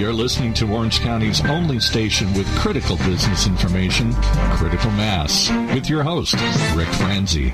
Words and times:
You're 0.00 0.12
listening 0.14 0.54
to 0.54 0.72
Orange 0.72 1.00
County's 1.00 1.44
only 1.44 1.78
station 1.78 2.32
with 2.32 2.46
critical 2.56 2.96
business 2.96 3.46
information, 3.46 4.14
Critical 4.14 4.90
Mass, 4.92 5.50
with 5.74 5.90
your 5.90 6.02
host, 6.02 6.32
Rick 6.74 6.88
Franzi. 6.88 7.52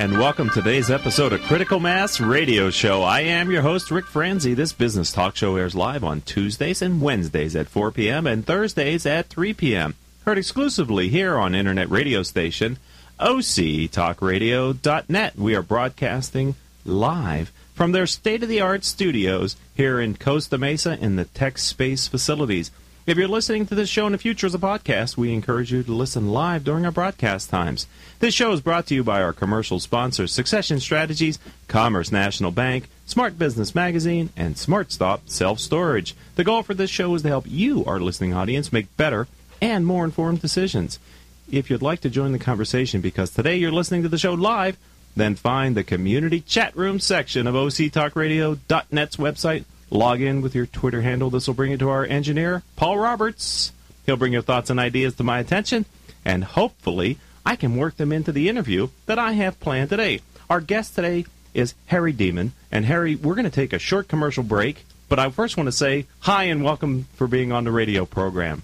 And 0.00 0.12
welcome 0.12 0.50
to 0.50 0.62
today's 0.62 0.88
episode 0.88 1.32
of 1.32 1.42
Critical 1.42 1.80
Mass 1.80 2.20
Radio 2.20 2.70
Show. 2.70 3.02
I 3.02 3.22
am 3.22 3.50
your 3.50 3.62
host, 3.62 3.90
Rick 3.90 4.06
Franzi. 4.06 4.54
This 4.54 4.72
business 4.72 5.10
talk 5.10 5.34
show 5.34 5.56
airs 5.56 5.74
live 5.74 6.04
on 6.04 6.20
Tuesdays 6.20 6.80
and 6.80 7.00
Wednesdays 7.00 7.56
at 7.56 7.66
4 7.66 7.90
p.m. 7.90 8.28
and 8.28 8.46
Thursdays 8.46 9.04
at 9.04 9.26
3 9.26 9.52
p.m. 9.52 9.96
Heard 10.24 10.38
exclusively 10.38 11.08
here 11.08 11.36
on 11.36 11.56
internet 11.56 11.90
radio 11.90 12.22
station 12.22 12.78
octalkradio.net. 13.18 15.36
We 15.36 15.56
are 15.56 15.62
broadcasting 15.62 16.54
live 16.84 17.50
from 17.74 17.92
their 17.92 18.06
state 18.06 18.42
of 18.42 18.48
the 18.48 18.60
art 18.60 18.84
studios 18.84 19.56
here 19.74 20.00
in 20.00 20.16
Costa 20.16 20.56
Mesa 20.56 20.96
in 20.98 21.16
the 21.16 21.24
Tech 21.24 21.58
Space 21.58 22.06
facilities. 22.06 22.70
If 23.06 23.18
you're 23.18 23.28
listening 23.28 23.66
to 23.66 23.74
this 23.74 23.90
show 23.90 24.06
in 24.06 24.12
the 24.12 24.18
future 24.18 24.46
as 24.46 24.54
a 24.54 24.58
podcast, 24.58 25.18
we 25.18 25.34
encourage 25.34 25.70
you 25.70 25.82
to 25.82 25.92
listen 25.92 26.30
live 26.32 26.64
during 26.64 26.86
our 26.86 26.90
broadcast 26.90 27.50
times. 27.50 27.86
This 28.20 28.32
show 28.32 28.52
is 28.52 28.62
brought 28.62 28.86
to 28.86 28.94
you 28.94 29.04
by 29.04 29.20
our 29.22 29.34
commercial 29.34 29.78
sponsors 29.78 30.32
Succession 30.32 30.80
Strategies, 30.80 31.38
Commerce 31.68 32.10
National 32.10 32.50
Bank, 32.50 32.88
Smart 33.04 33.38
Business 33.38 33.74
Magazine, 33.74 34.30
and 34.38 34.54
SmartStop 34.54 35.20
Self 35.26 35.58
Storage. 35.58 36.14
The 36.36 36.44
goal 36.44 36.62
for 36.62 36.72
this 36.72 36.88
show 36.88 37.14
is 37.14 37.20
to 37.22 37.28
help 37.28 37.44
you, 37.46 37.84
our 37.84 38.00
listening 38.00 38.32
audience, 38.32 38.72
make 38.72 38.96
better 38.96 39.28
and 39.60 39.84
more 39.84 40.06
informed 40.06 40.40
decisions. 40.40 40.98
If 41.50 41.68
you'd 41.68 41.82
like 41.82 42.00
to 42.00 42.10
join 42.10 42.32
the 42.32 42.38
conversation 42.38 43.02
because 43.02 43.30
today 43.30 43.56
you're 43.56 43.70
listening 43.70 44.02
to 44.04 44.08
the 44.08 44.16
show 44.16 44.32
live, 44.32 44.78
then 45.16 45.34
find 45.34 45.76
the 45.76 45.84
community 45.84 46.40
chat 46.40 46.76
room 46.76 47.00
section 47.00 47.46
of 47.46 47.54
OCTalkRadio.net's 47.54 49.16
website. 49.16 49.64
Log 49.90 50.20
in 50.20 50.40
with 50.40 50.54
your 50.54 50.66
Twitter 50.66 51.02
handle. 51.02 51.30
This 51.30 51.46
will 51.46 51.54
bring 51.54 51.70
you 51.70 51.78
to 51.78 51.90
our 51.90 52.04
engineer, 52.04 52.62
Paul 52.76 52.98
Roberts. 52.98 53.72
He'll 54.06 54.16
bring 54.16 54.32
your 54.32 54.42
thoughts 54.42 54.70
and 54.70 54.80
ideas 54.80 55.14
to 55.16 55.24
my 55.24 55.38
attention, 55.38 55.86
and 56.24 56.44
hopefully, 56.44 57.18
I 57.46 57.56
can 57.56 57.76
work 57.76 57.96
them 57.96 58.12
into 58.12 58.32
the 58.32 58.48
interview 58.48 58.88
that 59.06 59.18
I 59.18 59.32
have 59.32 59.60
planned 59.60 59.90
today. 59.90 60.20
Our 60.50 60.60
guest 60.60 60.94
today 60.94 61.26
is 61.54 61.74
Harry 61.86 62.12
Demon. 62.12 62.52
And 62.70 62.84
Harry, 62.84 63.14
we're 63.14 63.34
going 63.34 63.44
to 63.44 63.50
take 63.50 63.72
a 63.72 63.78
short 63.78 64.08
commercial 64.08 64.42
break, 64.42 64.84
but 65.08 65.18
I 65.18 65.30
first 65.30 65.56
want 65.56 65.68
to 65.68 65.72
say 65.72 66.06
hi 66.20 66.44
and 66.44 66.64
welcome 66.64 67.06
for 67.14 67.26
being 67.26 67.52
on 67.52 67.64
the 67.64 67.70
radio 67.70 68.04
program. 68.04 68.62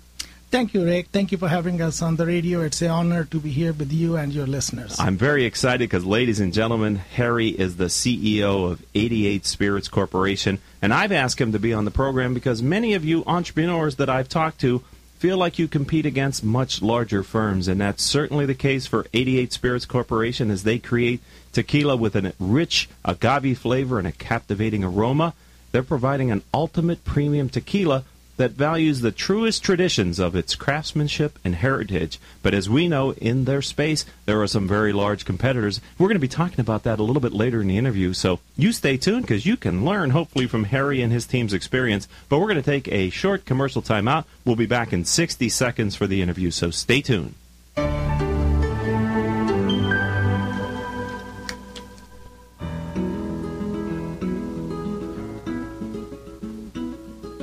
Thank 0.51 0.75
you, 0.75 0.85
Rick. 0.85 1.11
Thank 1.13 1.31
you 1.31 1.39
for 1.39 1.47
having 1.47 1.81
us 1.81 2.03
on 2.03 2.17
the 2.17 2.27
radio. 2.27 2.63
It's 2.63 2.83
an 2.83 2.91
honor 2.91 3.25
to 3.25 3.39
be 3.39 3.51
here 3.51 3.73
with 3.73 3.93
you 3.93 4.17
and 4.17 4.33
your 4.33 4.49
listeners. 4.49 4.99
I'm 4.99 5.17
very 5.17 5.45
excited 5.45 5.89
because, 5.89 6.05
ladies 6.05 6.41
and 6.41 6.53
gentlemen, 6.53 6.97
Harry 6.97 7.51
is 7.51 7.77
the 7.77 7.85
CEO 7.85 8.69
of 8.69 8.85
88 8.93 9.47
Spirits 9.47 9.87
Corporation. 9.87 10.59
And 10.83 10.93
I've 10.93 11.13
asked 11.13 11.41
him 11.41 11.53
to 11.53 11.61
be 11.61 11.73
on 11.73 11.85
the 11.85 11.93
program 11.93 12.35
because 12.35 12.65
many 12.65 12.95
of 12.95 13.05
you 13.05 13.23
entrepreneurs 13.29 13.95
that 13.97 14.11
I've 14.11 14.29
talked 14.29 14.61
to 14.63 14.83
feel 15.21 15.39
like 15.39 15.61
you 15.61 15.69
compete 15.69 16.05
against 16.05 16.43
much 16.43 16.83
larger 16.83 17.23
firms. 17.23 17.69
And 17.69 17.81
that's 17.81 18.03
certainly 18.03 18.45
the 18.45 18.55
case 18.55 18.89
for 18.89 19.07
88 19.15 19.53
Spirits 19.53 19.87
Corporation 19.87 20.51
as 20.51 20.65
they 20.65 20.81
create 20.81 21.21
tequila 21.53 21.95
with 21.95 22.17
a 22.17 22.33
rich 22.41 22.89
agave 23.05 23.57
flavor 23.57 24.01
and 24.01 24.09
a 24.09 24.13
captivating 24.13 24.83
aroma. 24.83 25.33
They're 25.71 25.85
providing 25.85 26.33
an 26.33 26.43
ultimate 26.53 27.05
premium 27.05 27.51
tequila 27.51 28.05
that 28.41 28.53
values 28.53 29.03
the 29.03 29.13
truest 29.13 29.63
traditions 29.63 30.19
of 30.19 30.35
its 30.35 30.55
craftsmanship 30.55 31.39
and 31.45 31.57
heritage. 31.57 32.19
But 32.43 32.55
as 32.55 32.71
we 32.71 32.89
know, 32.89 33.13
in 33.13 33.45
their 33.45 33.61
space, 33.61 34.07
there 34.25 34.41
are 34.41 34.47
some 34.47 34.67
very 34.67 34.95
large 34.95 35.27
competitors. 35.27 35.79
We're 35.99 36.09
going 36.09 36.15
to 36.15 36.21
be 36.21 36.27
talking 36.27 36.59
about 36.59 36.85
that 36.85 36.99
a 36.99 37.03
little 37.03 37.21
bit 37.21 37.35
later 37.35 37.61
in 37.61 37.69
the 37.69 37.77
interview, 37.77 38.15
so 38.15 38.41
you 38.57 38.73
stay 38.73 38.97
tuned 38.97 39.25
because 39.25 39.45
you 39.45 39.59
can 39.59 39.85
learn, 39.85 40.09
hopefully, 40.09 40.47
from 40.47 40.65
Harry 40.65 41.03
and 41.03 41.13
his 41.13 41.27
team's 41.27 41.53
experience. 41.53 42.09
But 42.31 42.39
we're 42.39 42.47
going 42.47 42.57
to 42.57 42.63
take 42.63 42.89
a 42.89 43.11
short 43.11 43.45
commercial 43.45 43.83
timeout. 43.83 44.25
We'll 44.47 44.57
be 44.57 44.65
back 44.65 44.95
in 44.95 45.05
60 45.05 45.47
seconds 45.51 45.95
for 45.95 46.07
the 46.07 46.23
interview, 46.23 46.51
so 46.51 46.71
stay 46.71 47.03
tuned. 47.03 47.35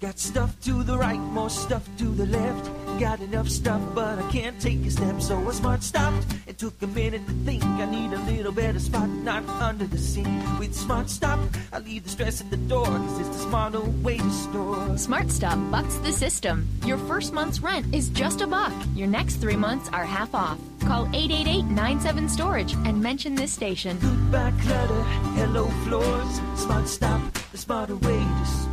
Got 0.00 0.16
stuff 0.20 0.54
to 0.60 0.84
the 0.84 0.96
right, 0.96 1.18
more 1.18 1.50
stuff 1.50 1.84
to 1.98 2.04
the 2.04 2.26
left. 2.26 2.70
Got 3.00 3.18
enough 3.18 3.48
stuff, 3.48 3.82
but 3.96 4.20
I 4.20 4.30
can't 4.30 4.60
take 4.60 4.86
a 4.86 4.90
step. 4.92 5.20
So 5.20 5.36
I 5.48 5.50
smart 5.50 5.82
stopped 5.82 6.24
and 6.46 6.56
took 6.56 6.80
a 6.82 6.86
minute 6.86 7.26
to 7.26 7.32
think. 7.44 7.64
I 7.64 7.84
need 7.84 8.12
a 8.12 8.22
little 8.22 8.52
better 8.52 8.78
spot, 8.78 9.08
not 9.08 9.44
under 9.48 9.86
the 9.86 9.98
sink. 9.98 10.28
With 10.60 10.72
Smart 10.72 11.10
Stop, 11.10 11.40
I 11.72 11.80
leave 11.80 12.04
the 12.04 12.10
stress 12.10 12.40
at 12.40 12.48
the 12.48 12.56
door, 12.56 12.86
cause 12.86 13.18
it's 13.18 13.28
the 13.30 13.42
smarter 13.48 13.80
way 13.80 14.18
to 14.18 14.30
store. 14.30 14.96
Smart 14.98 15.32
Stop 15.32 15.58
bucks 15.68 15.96
the 15.96 16.12
system. 16.12 16.68
Your 16.84 16.98
first 16.98 17.32
month's 17.32 17.58
rent 17.58 17.92
is 17.92 18.08
just 18.08 18.40
a 18.40 18.46
buck. 18.46 18.72
Your 18.94 19.08
next 19.08 19.36
three 19.36 19.56
months 19.56 19.90
are 19.92 20.04
half 20.04 20.32
off. 20.32 20.58
Call 20.82 21.06
888-97-STORAGE 21.06 22.74
and 22.86 23.02
mention 23.02 23.34
this 23.34 23.52
station. 23.52 23.98
Goodbye 23.98 24.52
clutter, 24.62 25.02
hello 25.34 25.66
floors. 25.84 26.40
Smart 26.54 26.86
Stop, 26.86 27.20
the 27.50 27.58
smarter 27.58 27.96
way 27.96 28.18
to 28.18 28.46
store. 28.46 28.67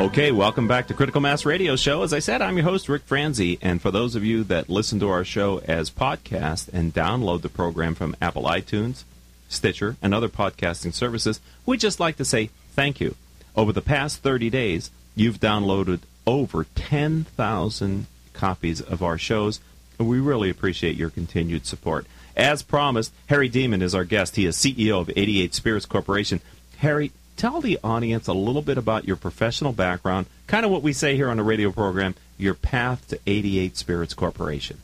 Okay, 0.00 0.32
welcome 0.32 0.66
back 0.66 0.86
to 0.86 0.94
Critical 0.94 1.20
Mass 1.20 1.44
Radio 1.44 1.76
Show. 1.76 2.02
As 2.02 2.14
I 2.14 2.20
said, 2.20 2.40
I'm 2.40 2.56
your 2.56 2.64
host, 2.64 2.88
Rick 2.88 3.02
Franzi, 3.02 3.58
and 3.60 3.82
for 3.82 3.90
those 3.90 4.14
of 4.14 4.24
you 4.24 4.42
that 4.44 4.70
listen 4.70 4.98
to 5.00 5.10
our 5.10 5.26
show 5.26 5.58
as 5.66 5.90
podcast 5.90 6.70
and 6.72 6.94
download 6.94 7.42
the 7.42 7.50
program 7.50 7.94
from 7.94 8.16
Apple 8.18 8.44
iTunes, 8.44 9.04
Stitcher, 9.50 9.96
and 10.00 10.14
other 10.14 10.30
podcasting 10.30 10.94
services, 10.94 11.38
we'd 11.66 11.80
just 11.80 12.00
like 12.00 12.16
to 12.16 12.24
say 12.24 12.48
thank 12.70 12.98
you. 12.98 13.14
Over 13.54 13.74
the 13.74 13.82
past 13.82 14.22
30 14.22 14.48
days, 14.48 14.90
you've 15.14 15.38
downloaded 15.38 16.00
over 16.26 16.64
10,000 16.74 18.06
copies 18.32 18.80
of 18.80 19.02
our 19.02 19.18
shows, 19.18 19.60
and 19.98 20.08
we 20.08 20.18
really 20.18 20.48
appreciate 20.48 20.96
your 20.96 21.10
continued 21.10 21.66
support. 21.66 22.06
As 22.34 22.62
promised, 22.62 23.12
Harry 23.26 23.50
Demon 23.50 23.82
is 23.82 23.94
our 23.94 24.04
guest. 24.04 24.36
He 24.36 24.46
is 24.46 24.56
CEO 24.56 24.98
of 24.98 25.10
88 25.14 25.52
Spirits 25.54 25.84
Corporation. 25.84 26.40
Harry, 26.78 27.12
tell 27.40 27.62
the 27.62 27.78
audience 27.82 28.26
a 28.26 28.34
little 28.34 28.60
bit 28.60 28.76
about 28.76 29.06
your 29.06 29.16
professional 29.16 29.72
background, 29.72 30.26
kind 30.46 30.66
of 30.66 30.70
what 30.70 30.82
we 30.82 30.92
say 30.92 31.16
here 31.16 31.30
on 31.30 31.38
the 31.38 31.42
radio 31.42 31.72
program, 31.72 32.14
your 32.36 32.52
path 32.52 33.08
to 33.08 33.18
88 33.26 33.78
Spirits 33.78 34.12
Corporation. 34.12 34.76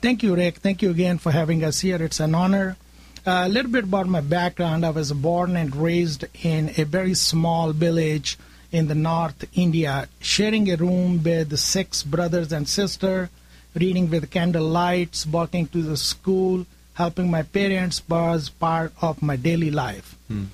Thank 0.00 0.24
you, 0.24 0.34
Rick. 0.34 0.56
Thank 0.56 0.82
you 0.82 0.90
again 0.90 1.18
for 1.18 1.30
having 1.30 1.62
us 1.62 1.80
here. 1.82 2.02
It's 2.02 2.18
an 2.18 2.34
honor. 2.34 2.76
Uh, 3.24 3.44
a 3.46 3.48
little 3.48 3.70
bit 3.70 3.84
about 3.84 4.08
my 4.08 4.20
background. 4.20 4.84
I 4.84 4.90
was 4.90 5.12
born 5.12 5.56
and 5.56 5.76
raised 5.76 6.24
in 6.42 6.72
a 6.76 6.82
very 6.82 7.14
small 7.14 7.72
village 7.72 8.36
in 8.72 8.88
the 8.88 8.96
North 8.96 9.44
India, 9.54 10.08
sharing 10.20 10.68
a 10.68 10.76
room 10.76 11.22
with 11.22 11.56
six 11.56 12.02
brothers 12.02 12.50
and 12.50 12.68
sisters, 12.68 13.28
reading 13.76 14.10
with 14.10 14.32
candle 14.32 14.66
lights, 14.66 15.24
walking 15.24 15.68
to 15.68 15.82
the 15.82 15.96
school, 15.96 16.66
helping 16.94 17.30
my 17.30 17.44
parents 17.44 18.02
was 18.08 18.48
part 18.48 18.92
of 19.00 19.22
my 19.22 19.36
daily 19.36 19.70
life. 19.70 20.16
Hmm. 20.26 20.46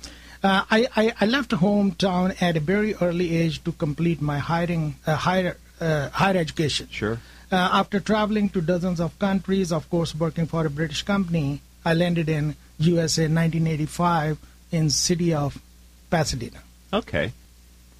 Uh, 0.43 0.65
I, 0.69 0.87
I, 0.95 1.13
I, 1.21 1.25
left 1.25 1.51
hometown 1.51 2.41
at 2.41 2.57
a 2.57 2.59
very 2.59 2.95
early 2.95 3.37
age 3.37 3.63
to 3.63 3.71
complete 3.71 4.21
my 4.21 4.39
hiring, 4.39 4.95
uh, 5.07 5.15
higher, 5.15 5.55
uh, 5.79 6.09
higher 6.09 6.37
education. 6.37 6.89
Sure. 6.91 7.17
Uh, 7.49 7.55
after 7.71 8.01
traveling 8.01 8.49
to 8.49 8.59
dozens 8.59 8.99
of 8.99 9.17
countries, 9.19 9.71
of 9.71 9.89
course, 9.89 10.13
working 10.13 10.45
for 10.45 10.65
a 10.65 10.69
British 10.69 11.03
company, 11.03 11.61
I 11.85 11.93
landed 11.93 12.27
in 12.27 12.57
USA 12.79 13.25
in 13.25 13.35
1985 13.35 14.37
in 14.73 14.89
city 14.89 15.33
of 15.33 15.61
Pasadena. 16.09 16.59
Okay. 16.91 17.31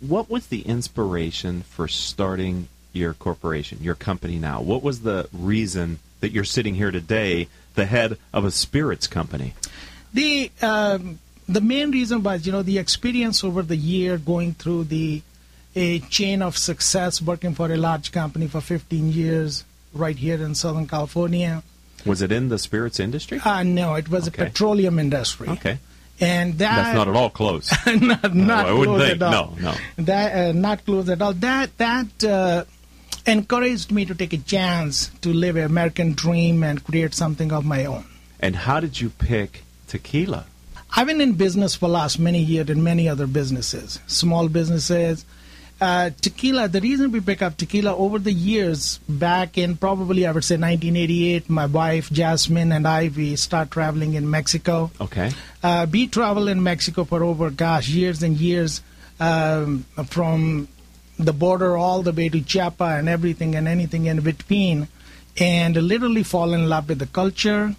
What 0.01 0.29
was 0.29 0.47
the 0.47 0.63
inspiration 0.63 1.61
for 1.61 1.87
starting 1.87 2.67
your 2.91 3.13
corporation, 3.13 3.77
your 3.81 3.95
company 3.95 4.37
now? 4.37 4.61
What 4.61 4.83
was 4.83 5.01
the 5.01 5.29
reason 5.31 5.99
that 6.19 6.31
you're 6.31 6.43
sitting 6.43 6.75
here 6.75 6.91
today, 6.91 7.47
the 7.75 7.85
head 7.85 8.17
of 8.33 8.43
a 8.43 8.51
spirits 8.51 9.07
company? 9.07 9.53
The 10.13 10.51
um, 10.61 11.19
the 11.47 11.61
main 11.61 11.91
reason 11.91 12.23
was, 12.23 12.45
you 12.45 12.51
know, 12.51 12.61
the 12.63 12.77
experience 12.77 13.43
over 13.43 13.61
the 13.61 13.75
year 13.75 14.17
going 14.17 14.53
through 14.53 14.85
the 14.85 15.21
a 15.75 15.99
chain 15.99 16.41
of 16.43 16.55
success, 16.55 17.19
working 17.21 17.55
for 17.55 17.71
a 17.71 17.77
large 17.77 18.11
company 18.11 18.47
for 18.47 18.61
15 18.61 19.11
years 19.11 19.63
right 19.93 20.15
here 20.15 20.35
in 20.43 20.53
Southern 20.53 20.85
California. 20.87 21.63
Was 22.05 22.21
it 22.21 22.31
in 22.31 22.49
the 22.49 22.59
spirits 22.59 22.99
industry? 22.99 23.39
Uh, 23.43 23.63
no, 23.63 23.95
it 23.95 24.07
was 24.09 24.27
Okay. 24.27 24.43
a 24.43 24.45
petroleum 24.45 24.99
industry. 24.99 25.47
Okay. 25.49 25.79
And 26.19 26.59
that 26.59 26.75
That's 26.75 26.95
not 26.95 27.07
at 27.07 27.15
all 27.15 27.31
close. 27.31 27.71
not, 27.87 28.35
not 28.35 28.65
I 28.67 28.71
wouldn't 28.73 28.97
close 28.97 29.09
think. 29.09 29.21
at 29.21 29.33
all. 29.33 29.55
No, 29.59 29.71
no. 29.97 30.03
That 30.05 30.49
uh, 30.49 30.51
not 30.51 30.85
close 30.85 31.09
at 31.09 31.21
all. 31.23 31.33
That 31.33 31.75
that 31.79 32.23
uh, 32.23 32.65
encouraged 33.25 33.91
me 33.91 34.05
to 34.05 34.13
take 34.13 34.33
a 34.33 34.37
chance 34.37 35.09
to 35.21 35.33
live 35.33 35.55
an 35.55 35.63
American 35.63 36.13
dream 36.13 36.61
and 36.63 36.83
create 36.83 37.13
something 37.15 37.51
of 37.51 37.65
my 37.65 37.85
own. 37.85 38.05
And 38.39 38.55
how 38.55 38.79
did 38.79 39.01
you 39.01 39.09
pick 39.09 39.63
tequila? 39.87 40.45
I've 40.95 41.07
been 41.07 41.21
in 41.21 41.33
business 41.33 41.73
for 41.73 41.89
last 41.89 42.19
many 42.19 42.39
years 42.39 42.69
in 42.69 42.83
many 42.83 43.09
other 43.09 43.25
businesses, 43.25 43.99
small 44.05 44.47
businesses. 44.47 45.25
Uh, 45.81 46.11
tequila, 46.21 46.67
the 46.67 46.81
reason 46.81 47.11
we 47.11 47.19
pick 47.19 47.41
up 47.41 47.57
tequila 47.57 47.95
over 47.95 48.19
the 48.19 48.31
years, 48.31 48.99
back 49.09 49.57
in 49.57 49.75
probably 49.75 50.27
I 50.27 50.31
would 50.31 50.43
say 50.43 50.55
1988, 50.55 51.49
my 51.49 51.65
wife 51.65 52.11
Jasmine 52.11 52.71
and 52.71 52.87
I, 52.87 53.11
we 53.15 53.35
start 53.37 53.71
traveling 53.71 54.13
in 54.13 54.29
Mexico. 54.29 54.91
Okay. 55.01 55.31
Uh, 55.63 55.87
we 55.91 56.07
travel 56.07 56.47
in 56.47 56.61
Mexico 56.61 57.05
for 57.05 57.23
over, 57.23 57.49
gosh, 57.49 57.89
years 57.89 58.21
and 58.21 58.37
years, 58.37 58.81
um, 59.19 59.85
from 60.05 60.67
the 61.17 61.33
border 61.33 61.75
all 61.75 62.03
the 62.03 62.13
way 62.13 62.29
to 62.29 62.39
Chiapa 62.39 62.99
and 62.99 63.09
everything 63.09 63.55
and 63.55 63.67
anything 63.67 64.05
in 64.05 64.21
between, 64.21 64.87
and 65.39 65.75
literally 65.75 66.21
fall 66.21 66.53
in 66.53 66.69
love 66.69 66.87
with 66.87 66.99
the 66.99 67.07
culture, 67.07 67.75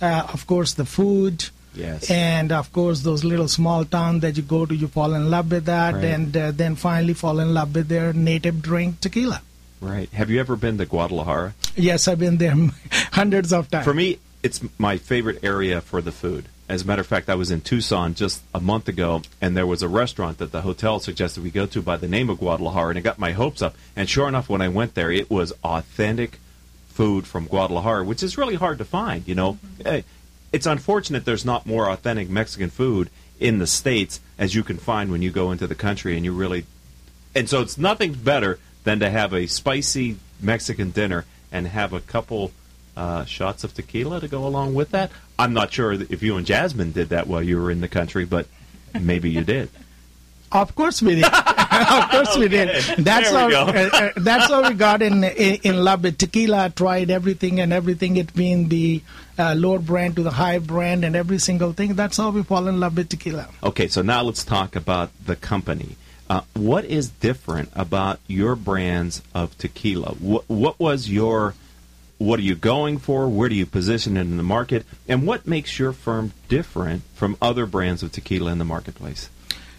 uh, 0.00 0.28
of 0.32 0.46
course, 0.46 0.74
the 0.74 0.84
food, 0.84 1.50
Yes. 1.74 2.10
and 2.10 2.52
of 2.52 2.72
course, 2.72 3.00
those 3.00 3.24
little 3.24 3.48
small 3.48 3.84
towns 3.84 4.22
that 4.22 4.36
you 4.36 4.42
go 4.42 4.64
to, 4.66 4.74
you 4.74 4.88
fall 4.88 5.14
in 5.14 5.30
love 5.30 5.50
with 5.50 5.64
that, 5.66 5.94
Right. 5.94 6.04
and 6.04 6.36
uh, 6.36 6.50
then 6.52 6.76
finally 6.76 7.14
fall 7.14 7.40
in 7.40 7.52
love 7.54 7.74
with 7.74 7.88
their 7.88 8.12
native 8.12 8.62
drink, 8.62 9.00
tequila. 9.00 9.42
Right. 9.80 10.08
Have 10.12 10.30
you 10.30 10.40
ever 10.40 10.56
been 10.56 10.78
to 10.78 10.86
Guadalajara? 10.86 11.54
Yes, 11.76 12.06
I've 12.08 12.18
been 12.18 12.36
there 12.38 12.54
hundreds 13.12 13.52
of 13.52 13.70
times. 13.70 13.84
For 13.84 13.92
me, 13.94 14.18
it's 14.42 14.60
my 14.78 14.96
favorite 14.98 15.40
area 15.42 15.80
for 15.80 16.00
the 16.00 16.12
food. 16.12 16.46
As 16.66 16.82
a 16.82 16.86
matter 16.86 17.00
of 17.02 17.06
fact, 17.06 17.28
I 17.28 17.34
was 17.34 17.50
in 17.50 17.60
Tucson 17.60 18.14
just 18.14 18.42
a 18.54 18.60
month 18.60 18.88
ago, 18.88 19.20
and 19.40 19.54
there 19.54 19.66
was 19.66 19.82
a 19.82 19.88
restaurant 19.88 20.38
that 20.38 20.50
the 20.52 20.62
hotel 20.62 20.98
suggested 21.00 21.42
we 21.42 21.50
go 21.50 21.66
to 21.66 21.82
by 21.82 21.98
the 21.98 22.08
name 22.08 22.30
of 22.30 22.38
Guadalajara, 22.38 22.90
and 22.90 22.98
it 22.98 23.02
got 23.02 23.18
my 23.18 23.32
hopes 23.32 23.60
up. 23.60 23.74
And 23.94 24.08
sure 24.08 24.28
enough, 24.28 24.48
when 24.48 24.62
I 24.62 24.68
went 24.68 24.94
there, 24.94 25.10
it 25.12 25.28
was 25.30 25.52
authentic 25.62 26.38
food 26.88 27.26
from 27.26 27.46
Guadalajara, 27.46 28.04
which 28.04 28.22
is 28.22 28.38
really 28.38 28.54
hard 28.54 28.78
to 28.78 28.84
find. 28.86 29.26
You 29.28 29.34
know, 29.34 29.58
Eh, 29.84 30.02
it's 30.54 30.66
unfortunate 30.66 31.24
there's 31.24 31.44
not 31.44 31.66
more 31.66 31.90
authentic 31.90 32.30
Mexican 32.30 32.70
food 32.70 33.10
in 33.40 33.58
the 33.58 33.66
states 33.66 34.20
as 34.38 34.54
you 34.54 34.62
can 34.62 34.76
find 34.76 35.10
when 35.10 35.20
you 35.20 35.32
go 35.32 35.50
into 35.50 35.66
the 35.66 35.74
country, 35.74 36.14
and 36.14 36.24
you 36.24 36.32
really 36.32 36.64
and 37.34 37.50
so 37.50 37.60
it's 37.60 37.76
nothing 37.76 38.12
better 38.12 38.60
than 38.84 39.00
to 39.00 39.10
have 39.10 39.34
a 39.34 39.48
spicy 39.48 40.16
Mexican 40.40 40.92
dinner 40.92 41.24
and 41.50 41.66
have 41.66 41.92
a 41.92 42.00
couple 42.00 42.52
uh, 42.96 43.24
shots 43.24 43.64
of 43.64 43.74
tequila 43.74 44.20
to 44.20 44.28
go 44.28 44.46
along 44.46 44.74
with 44.74 44.92
that. 44.92 45.10
I'm 45.36 45.52
not 45.52 45.72
sure 45.72 45.92
if 45.92 46.22
you 46.22 46.36
and 46.36 46.46
Jasmine 46.46 46.92
did 46.92 47.08
that 47.08 47.26
while 47.26 47.42
you 47.42 47.60
were 47.60 47.72
in 47.72 47.80
the 47.80 47.88
country, 47.88 48.24
but 48.24 48.46
maybe 48.98 49.30
you 49.30 49.42
did. 49.42 49.70
Of 50.52 50.76
course 50.76 51.02
we 51.02 51.16
did. 51.16 51.24
of 51.80 52.10
course 52.10 52.36
we 52.36 52.48
did. 52.48 52.68
That's 52.98 53.30
how 53.30 53.48
uh, 53.48 53.90
uh, 53.92 54.10
that's 54.16 54.48
how 54.50 54.68
we 54.68 54.74
got 54.74 55.02
in, 55.02 55.24
in 55.24 55.60
in 55.62 55.84
love 55.84 56.02
with 56.02 56.18
tequila. 56.18 56.70
Tried 56.70 57.10
everything 57.10 57.60
and 57.60 57.72
everything. 57.72 58.16
It 58.16 58.34
being 58.34 58.68
the 58.68 59.02
uh, 59.38 59.54
lower 59.54 59.78
brand 59.78 60.16
to 60.16 60.22
the 60.22 60.30
high 60.30 60.58
brand 60.58 61.04
and 61.04 61.16
every 61.16 61.38
single 61.38 61.72
thing. 61.72 61.94
That's 61.94 62.16
how 62.16 62.30
we 62.30 62.42
fall 62.42 62.68
in 62.68 62.80
love 62.80 62.96
with 62.96 63.08
tequila. 63.08 63.48
Okay, 63.62 63.88
so 63.88 64.02
now 64.02 64.22
let's 64.22 64.44
talk 64.44 64.76
about 64.76 65.10
the 65.24 65.36
company. 65.36 65.96
Uh, 66.28 66.40
what 66.54 66.84
is 66.84 67.10
different 67.10 67.70
about 67.74 68.18
your 68.26 68.56
brands 68.56 69.22
of 69.34 69.56
tequila? 69.58 70.14
What, 70.14 70.48
what 70.48 70.80
was 70.80 71.10
your 71.10 71.54
what 72.18 72.38
are 72.38 72.42
you 72.42 72.54
going 72.54 72.98
for? 72.98 73.28
Where 73.28 73.48
do 73.48 73.54
you 73.54 73.66
position 73.66 74.16
it 74.16 74.22
in 74.22 74.36
the 74.36 74.42
market? 74.42 74.86
And 75.08 75.26
what 75.26 75.46
makes 75.46 75.78
your 75.78 75.92
firm 75.92 76.32
different 76.48 77.02
from 77.14 77.36
other 77.42 77.66
brands 77.66 78.02
of 78.02 78.12
tequila 78.12 78.52
in 78.52 78.58
the 78.58 78.64
marketplace? 78.64 79.28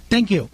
Thank 0.10 0.30
you. 0.32 0.50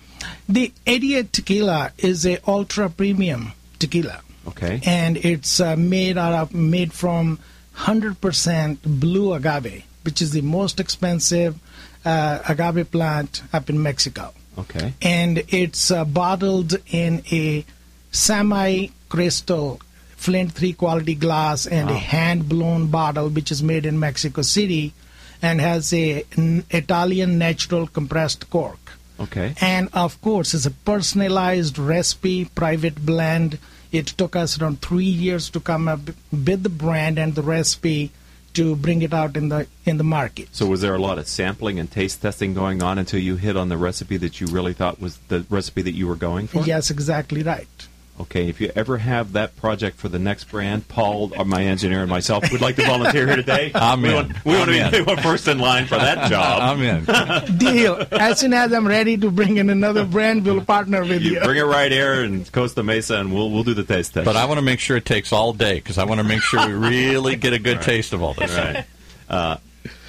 The 0.47 0.71
88 0.87 1.33
tequila 1.33 1.91
is 1.97 2.25
a 2.25 2.39
ultra 2.49 2.89
premium 2.89 3.53
tequila. 3.79 4.21
Okay. 4.47 4.81
and 4.85 5.17
it's 5.17 5.59
uh, 5.59 5.75
made 5.75 6.17
out 6.17 6.33
of 6.33 6.51
made 6.53 6.91
from 6.93 7.37
100% 7.77 8.77
blue 8.99 9.33
agave, 9.35 9.83
which 10.03 10.19
is 10.19 10.31
the 10.31 10.41
most 10.41 10.79
expensive 10.79 11.59
uh, 12.03 12.39
agave 12.49 12.89
plant 12.89 13.43
up 13.53 13.69
in 13.69 13.81
Mexico. 13.83 14.33
Okay. 14.57 14.93
And 15.01 15.43
it's 15.49 15.91
uh, 15.91 16.05
bottled 16.05 16.73
in 16.91 17.21
a 17.31 17.63
semi-crystal 18.11 19.79
Flint 20.17 20.51
3 20.53 20.73
quality 20.73 21.15
glass 21.15 21.65
and 21.67 21.89
a 21.89 21.95
hand-blown 21.97 22.87
bottle, 22.87 23.29
which 23.29 23.51
is 23.51 23.61
made 23.63 23.85
in 23.85 23.99
Mexico 23.99 24.41
City, 24.43 24.93
and 25.41 25.59
has 25.61 25.91
a 25.93 26.23
n- 26.37 26.63
Italian 26.69 27.37
natural 27.39 27.87
compressed 27.87 28.49
cork. 28.49 28.77
Okay. 29.21 29.55
And 29.61 29.89
of 29.93 30.19
course, 30.21 30.53
it's 30.53 30.65
a 30.65 30.71
personalized 30.71 31.77
recipe, 31.77 32.45
private 32.45 33.05
blend. 33.05 33.59
It 33.91 34.07
took 34.07 34.35
us 34.35 34.59
around 34.59 34.81
three 34.81 35.05
years 35.05 35.49
to 35.51 35.59
come 35.59 35.87
up 35.87 35.99
with 36.31 36.63
the 36.63 36.69
brand 36.69 37.19
and 37.19 37.35
the 37.35 37.41
recipe 37.41 38.11
to 38.53 38.75
bring 38.75 39.01
it 39.01 39.13
out 39.13 39.37
in 39.37 39.49
the 39.49 39.67
in 39.85 39.97
the 39.97 40.03
market. 40.03 40.49
So 40.51 40.65
was 40.65 40.81
there 40.81 40.95
a 40.95 41.01
lot 41.01 41.17
of 41.17 41.27
sampling 41.27 41.79
and 41.79 41.89
taste 41.89 42.21
testing 42.21 42.53
going 42.53 42.83
on 42.83 42.97
until 42.97 43.19
you 43.19 43.35
hit 43.35 43.55
on 43.55 43.69
the 43.69 43.77
recipe 43.77 44.17
that 44.17 44.41
you 44.41 44.47
really 44.47 44.73
thought 44.73 44.99
was 44.99 45.17
the 45.29 45.45
recipe 45.49 45.81
that 45.83 45.93
you 45.93 46.07
were 46.07 46.15
going 46.15 46.47
for? 46.47 46.63
Yes, 46.63 46.89
exactly 46.89 47.43
right. 47.43 47.87
Okay, 48.19 48.49
if 48.49 48.61
you 48.61 48.71
ever 48.75 48.97
have 48.97 49.33
that 49.33 49.55
project 49.55 49.97
for 49.97 50.07
the 50.07 50.19
next 50.19 50.43
brand, 50.45 50.87
Paul, 50.87 51.31
or 51.35 51.43
my 51.43 51.63
engineer, 51.63 52.01
and 52.01 52.09
myself 52.09 52.51
would 52.51 52.61
like 52.61 52.75
to 52.75 52.85
volunteer 52.85 53.25
here 53.25 53.35
today. 53.35 53.71
I'm 53.75 54.01
we 54.03 54.09
in. 54.09 54.15
Want, 54.15 54.45
we 54.45 54.51
want 54.53 54.69
I'm 54.69 54.91
to 54.91 55.15
be 55.15 55.21
first 55.23 55.47
in 55.47 55.57
line 55.57 55.87
for 55.87 55.95
that 55.95 56.29
job. 56.29 56.61
I'm 56.61 56.81
in. 56.81 57.57
Deal. 57.57 58.05
As 58.11 58.39
soon 58.39 58.53
as 58.53 58.73
I'm 58.73 58.85
ready 58.87 59.17
to 59.17 59.31
bring 59.31 59.57
in 59.57 59.69
another 59.71 60.05
brand, 60.05 60.45
we'll 60.45 60.63
partner 60.63 61.01
with 61.01 61.23
you. 61.23 61.35
you 61.35 61.39
bring 61.39 61.57
it 61.57 61.63
right 61.63 61.91
here 61.91 62.23
in 62.23 62.45
Costa 62.45 62.83
Mesa, 62.83 63.15
and 63.15 63.33
we'll 63.33 63.49
we'll 63.49 63.63
do 63.63 63.73
the 63.73 63.83
taste 63.83 64.13
test. 64.13 64.25
But 64.25 64.35
I 64.35 64.45
want 64.45 64.59
to 64.59 64.65
make 64.65 64.79
sure 64.79 64.97
it 64.97 65.05
takes 65.05 65.33
all 65.33 65.53
day 65.53 65.75
because 65.75 65.97
I 65.97 66.03
want 66.03 66.19
to 66.19 66.27
make 66.27 66.41
sure 66.41 66.67
we 66.67 66.73
really 66.73 67.37
get 67.37 67.53
a 67.53 67.59
good 67.59 67.81
taste 67.81 68.13
of 68.13 68.21
all 68.21 68.33
this. 68.35 68.55
right. 68.55 68.85
Uh, 69.29 69.57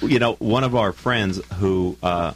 you 0.01 0.19
know, 0.19 0.33
one 0.33 0.63
of 0.63 0.75
our 0.75 0.91
friends 0.91 1.43
who 1.55 1.97
uh, 2.03 2.33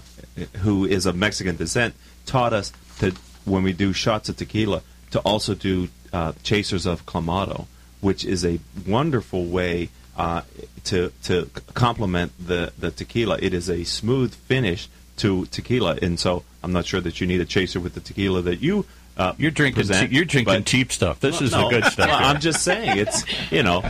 who 0.58 0.86
is 0.86 1.06
of 1.06 1.16
Mexican 1.16 1.56
descent 1.56 1.94
taught 2.26 2.54
us 2.54 2.72
to 3.00 3.14
when 3.46 3.64
we 3.64 3.74
do 3.74 3.94
shots 3.94 4.28
of 4.30 4.38
tequila 4.38 4.82
to 5.12 5.20
also 5.20 5.54
do 5.54 5.90
uh, 6.14 6.34
chasers 6.44 6.86
of 6.86 7.06
clamato, 7.06 7.68
which 8.02 8.26
is 8.26 8.46
a 8.46 8.60
wonderful 8.86 9.46
way 9.46 9.90
uh, 10.18 10.42
to 10.86 11.12
to 11.24 11.50
complement 11.74 12.32
the 12.40 12.74
the 12.78 12.92
tequila. 12.92 13.38
It 13.42 13.54
is 13.54 13.70
a 13.70 13.84
smooth 13.84 14.34
finish 14.34 14.90
to 15.18 15.46
tequila, 15.48 15.98
and 16.02 16.20
so 16.20 16.44
I'm 16.64 16.72
not 16.72 16.86
sure 16.86 17.02
that 17.02 17.20
you 17.22 17.28
need 17.28 17.42
a 17.42 17.46
chaser 17.46 17.80
with 17.80 17.94
the 17.94 18.00
tequila 18.02 18.42
that 18.44 18.62
you. 18.62 18.86
Uh, 19.18 19.34
You're 19.40 19.50
drinking. 19.50 19.78
present, 19.88 20.12
you're 20.12 20.26
drinking 20.26 20.54
but- 20.60 20.66
cheap 20.68 20.92
stuff. 20.92 21.20
This 21.20 21.42
is 21.42 21.52
no. 21.52 21.64
the 21.64 21.70
good 21.82 21.86
stuff. 21.92 22.08
Well. 22.08 22.24
I'm 22.24 22.40
just 22.40 22.64
saying 22.64 23.00
it's 23.00 23.24
you 23.52 23.64
know, 23.64 23.82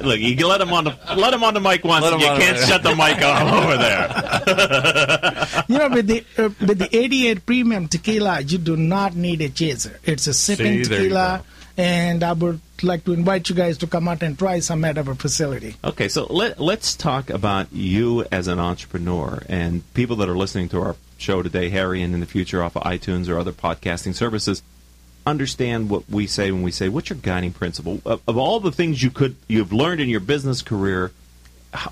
look, 0.00 0.20
you 0.20 0.46
let 0.46 0.60
him 0.60 0.72
on 0.72 0.84
the 0.84 0.96
let 1.16 1.34
him 1.34 1.42
on 1.42 1.52
the 1.54 1.60
mic 1.60 1.82
once, 1.84 2.04
Let 2.04 2.12
and 2.12 2.22
you 2.22 2.28
on 2.28 2.38
can't 2.40 2.58
shut 2.58 2.82
the 2.84 2.94
mic 2.94 3.20
off 3.22 3.52
over 3.64 3.76
there. 3.76 5.64
You 5.68 5.78
know, 5.78 5.88
with 5.88 6.06
the 6.06 6.24
uh, 6.38 6.50
with 6.64 6.78
the 6.78 6.88
88 6.96 7.44
premium 7.44 7.88
tequila, 7.88 8.40
you 8.42 8.58
do 8.58 8.76
not 8.76 9.16
need 9.16 9.40
a 9.40 9.48
chaser. 9.48 9.98
It's 10.04 10.26
a 10.28 10.34
sipping 10.34 10.84
See, 10.84 10.90
tequila, 10.90 11.42
and 11.76 12.22
I 12.22 12.32
would 12.34 12.60
like 12.82 13.04
to 13.06 13.12
invite 13.12 13.48
you 13.48 13.54
guys 13.56 13.78
to 13.78 13.86
come 13.88 14.06
out 14.06 14.22
and 14.22 14.38
try 14.38 14.60
some 14.60 14.84
at 14.84 14.96
our 14.98 15.14
facility. 15.16 15.74
Okay, 15.82 16.08
so 16.08 16.26
let 16.26 16.60
let's 16.60 16.94
talk 16.94 17.30
about 17.30 17.72
you 17.72 18.24
as 18.30 18.46
an 18.48 18.60
entrepreneur 18.60 19.42
and 19.48 19.82
people 19.94 20.14
that 20.16 20.28
are 20.28 20.36
listening 20.36 20.68
to 20.70 20.80
our 20.82 20.94
show 21.16 21.42
today, 21.42 21.68
Harry, 21.70 22.02
and 22.02 22.14
in 22.14 22.20
the 22.20 22.26
future 22.26 22.62
off 22.62 22.76
of 22.76 22.82
iTunes 22.82 23.28
or 23.28 23.38
other 23.38 23.52
podcasting 23.52 24.14
services. 24.14 24.62
Understand 25.26 25.90
what 25.90 26.08
we 26.08 26.26
say 26.26 26.50
when 26.50 26.62
we 26.62 26.70
say, 26.70 26.88
"What's 26.88 27.10
your 27.10 27.18
guiding 27.18 27.52
principle 27.52 28.00
of, 28.04 28.20
of 28.28 28.36
all 28.36 28.60
the 28.60 28.70
things 28.70 29.02
you 29.02 29.10
could 29.10 29.36
you've 29.48 29.72
learned 29.72 30.00
in 30.00 30.08
your 30.08 30.20
business 30.20 30.62
career? 30.62 31.12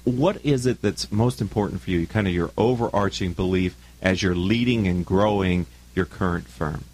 What 0.04 0.45
is 0.45 0.66
it 0.66 0.81
that's 0.83 1.11
most 1.11 1.40
important 1.40 1.83
for 1.83 1.90
you? 1.90 2.07
Kind 2.07 2.28
of 2.28 2.33
your 2.33 2.52
overarching 2.57 3.33
belief 3.33 3.75
as 4.00 4.23
you're 4.23 4.37
leading 4.37 4.87
and 4.87 5.04
growing 5.04 5.66
your 5.95 6.07
current 6.07 6.47
firm." 6.49 6.85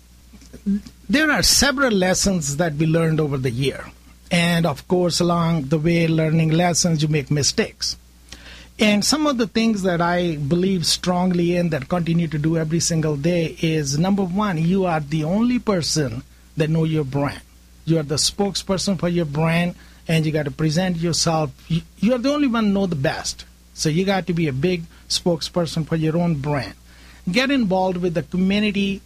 there 1.09 1.31
are 1.31 1.43
several 1.43 1.93
lessons 1.93 2.57
that 2.57 2.75
we 2.75 2.87
learned 2.87 3.21
over 3.21 3.39
the 3.39 3.51
year. 3.51 3.87
And 4.31 4.65
of 4.65 4.87
course, 4.87 5.21
along 5.21 5.65
the 5.65 5.79
way, 5.79 6.07
learning 6.07 6.51
lessons, 6.51 7.03
you 7.03 7.09
make 7.09 7.31
mistakes. 7.31 7.97
And 8.81 9.05
some 9.05 9.27
of 9.27 9.37
the 9.37 9.47
things 9.47 9.83
that 9.83 10.01
I 10.01 10.37
believe 10.37 10.87
strongly 10.87 11.55
in 11.55 11.69
that 11.69 11.91
continue 11.91 12.29
to 12.29 12.39
do 12.39 12.57
every 12.57 12.81
single 12.81 13.15
day 13.15 13.55
is 13.61 13.99
number 13.99 14.25
one, 14.25 14.57
you 14.57 14.87
are 14.87 15.01
the 15.01 15.23
only 15.25 15.59
person 15.59 16.23
that 16.57 16.71
know 16.71 16.85
your 16.85 17.05
brand. 17.05 17.43
You 17.85 17.99
are 17.99 18.03
the 18.03 18.15
spokesperson 18.15 18.99
for 18.99 19.11
your 19.11 19.27
brand, 19.27 19.75
and 20.09 20.25
you 20.25 20.33
got 20.33 20.45
to 20.45 20.51
present 20.51 20.97
yourself. 20.97 21.53
You, 21.69 22.15
are 22.15 22.19
the 22.19 22.33
only 22.33 22.49
one 22.49 22.73
know 22.73 22.87
the 22.87 22.97
best. 22.97 23.45
So 23.75 23.91
you 23.91 24.07
got 24.07 24.27
to 24.29 24.33
be 24.33 24.49
a 24.49 24.53
big 24.53 24.85
spokesperson 25.11 25.87
for 25.87 25.97
your 25.97 26.17
own 26.17 26.37
brand. 26.37 26.73
Get 27.31 27.51
involved 27.51 27.99
with 27.99 28.15
the 28.15 28.23
community 28.23 29.03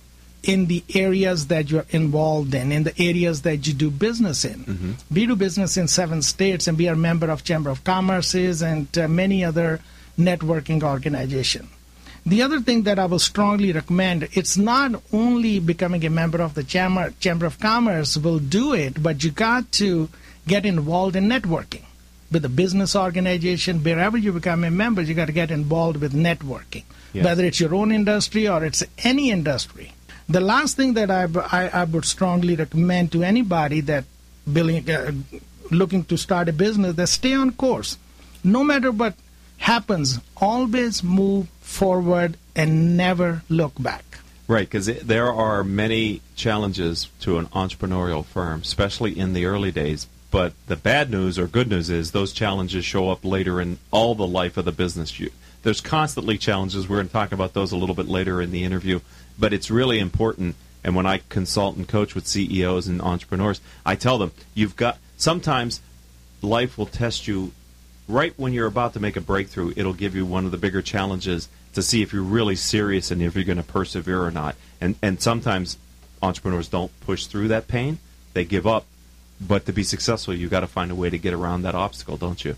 in 0.48 0.66
the 0.66 0.82
areas 0.94 1.46
that 1.48 1.70
you're 1.70 1.86
involved 1.90 2.54
in, 2.54 2.70
in 2.72 2.84
the 2.84 2.94
areas 3.02 3.42
that 3.42 3.66
you 3.66 3.74
do 3.74 3.90
business 3.90 4.44
in. 4.44 4.60
Mm-hmm. 4.64 4.92
We 5.10 5.26
do 5.26 5.36
business 5.36 5.76
in 5.76 5.88
seven 5.88 6.22
states, 6.22 6.66
and 6.68 6.78
we 6.78 6.88
are 6.88 6.94
a 6.94 6.96
member 6.96 7.30
of 7.30 7.44
Chamber 7.44 7.70
of 7.70 7.82
Commerce's 7.84 8.62
and 8.62 8.86
uh, 8.98 9.08
many 9.08 9.44
other 9.44 9.80
networking 10.18 10.82
organizations. 10.82 11.68
The 12.26 12.40
other 12.42 12.60
thing 12.60 12.84
that 12.84 12.98
I 12.98 13.04
will 13.04 13.18
strongly 13.18 13.70
recommend, 13.72 14.28
it's 14.32 14.56
not 14.56 15.02
only 15.12 15.60
becoming 15.60 16.04
a 16.06 16.10
member 16.10 16.40
of 16.40 16.54
the 16.54 16.64
Chamber, 16.64 17.12
Chamber 17.20 17.44
of 17.46 17.60
Commerce 17.60 18.16
will 18.16 18.38
do 18.38 18.72
it, 18.72 19.02
but 19.02 19.22
you 19.22 19.30
got 19.30 19.70
to 19.72 20.08
get 20.46 20.64
involved 20.64 21.16
in 21.16 21.28
networking 21.28 21.82
with 22.32 22.44
a 22.44 22.48
business 22.48 22.96
organization. 22.96 23.82
Wherever 23.82 24.16
you 24.16 24.32
become 24.32 24.64
a 24.64 24.70
member, 24.70 25.02
you 25.02 25.14
got 25.14 25.26
to 25.26 25.32
get 25.32 25.50
involved 25.50 25.98
with 25.98 26.12
networking, 26.14 26.84
Yes. 27.12 27.24
whether 27.24 27.44
it's 27.44 27.60
your 27.60 27.74
own 27.74 27.92
industry 27.92 28.48
or 28.48 28.64
it's 28.64 28.82
any 29.04 29.30
industry. 29.30 29.92
The 30.28 30.40
last 30.40 30.76
thing 30.76 30.94
that 30.94 31.10
I, 31.10 31.26
I, 31.52 31.68
I 31.68 31.84
would 31.84 32.04
strongly 32.04 32.56
recommend 32.56 33.12
to 33.12 33.22
anybody 33.22 33.80
that 33.82 34.04
building, 34.50 34.88
uh, 34.88 35.12
looking 35.70 36.04
to 36.04 36.16
start 36.16 36.48
a 36.48 36.52
business, 36.52 36.96
that 36.96 37.08
stay 37.08 37.34
on 37.34 37.52
course. 37.52 37.98
No 38.42 38.64
matter 38.64 38.90
what 38.90 39.14
happens, 39.58 40.20
always 40.36 41.02
move 41.02 41.48
forward 41.60 42.36
and 42.56 42.96
never 42.96 43.42
look 43.48 43.72
back. 43.78 44.04
Right, 44.46 44.68
because 44.68 44.86
there 44.86 45.32
are 45.32 45.64
many 45.64 46.20
challenges 46.36 47.08
to 47.20 47.38
an 47.38 47.46
entrepreneurial 47.46 48.24
firm, 48.24 48.60
especially 48.60 49.18
in 49.18 49.32
the 49.32 49.46
early 49.46 49.72
days. 49.72 50.06
But 50.30 50.52
the 50.66 50.76
bad 50.76 51.10
news 51.10 51.38
or 51.38 51.46
good 51.46 51.68
news 51.68 51.88
is 51.88 52.10
those 52.10 52.32
challenges 52.32 52.84
show 52.84 53.08
up 53.08 53.24
later 53.24 53.60
in 53.60 53.78
all 53.90 54.14
the 54.14 54.26
life 54.26 54.56
of 54.56 54.64
the 54.64 54.72
business. 54.72 55.18
You, 55.18 55.30
there's 55.62 55.80
constantly 55.80 56.36
challenges. 56.36 56.88
We're 56.88 56.96
going 56.96 57.06
to 57.06 57.12
talk 57.12 57.32
about 57.32 57.54
those 57.54 57.72
a 57.72 57.76
little 57.76 57.94
bit 57.94 58.08
later 58.08 58.42
in 58.42 58.50
the 58.50 58.64
interview. 58.64 59.00
But 59.38 59.52
it's 59.52 59.70
really 59.70 59.98
important. 59.98 60.56
And 60.82 60.94
when 60.94 61.06
I 61.06 61.22
consult 61.28 61.76
and 61.76 61.88
coach 61.88 62.14
with 62.14 62.26
CEOs 62.26 62.86
and 62.86 63.00
entrepreneurs, 63.00 63.60
I 63.86 63.96
tell 63.96 64.18
them 64.18 64.32
you've 64.54 64.76
got 64.76 64.98
sometimes 65.16 65.80
life 66.42 66.76
will 66.76 66.86
test 66.86 67.26
you 67.26 67.52
right 68.08 68.34
when 68.36 68.52
you're 68.52 68.66
about 68.66 68.92
to 68.94 69.00
make 69.00 69.16
a 69.16 69.20
breakthrough, 69.20 69.72
it'll 69.76 69.94
give 69.94 70.14
you 70.14 70.26
one 70.26 70.44
of 70.44 70.50
the 70.50 70.58
bigger 70.58 70.82
challenges 70.82 71.48
to 71.72 71.82
see 71.82 72.02
if 72.02 72.12
you're 72.12 72.22
really 72.22 72.56
serious 72.56 73.10
and 73.10 73.22
if 73.22 73.34
you're 73.34 73.44
going 73.44 73.56
to 73.56 73.62
persevere 73.62 74.22
or 74.22 74.30
not. 74.30 74.56
And 74.80 74.96
and 75.02 75.20
sometimes 75.20 75.78
entrepreneurs 76.22 76.68
don't 76.68 76.92
push 77.00 77.26
through 77.26 77.48
that 77.48 77.68
pain; 77.68 77.98
they 78.32 78.44
give 78.44 78.66
up. 78.66 78.84
But 79.40 79.66
to 79.66 79.72
be 79.72 79.82
successful, 79.82 80.34
you've 80.34 80.50
got 80.50 80.60
to 80.60 80.66
find 80.66 80.90
a 80.90 80.94
way 80.94 81.10
to 81.10 81.18
get 81.18 81.34
around 81.34 81.62
that 81.62 81.74
obstacle, 81.74 82.16
don't 82.16 82.44
you? 82.44 82.56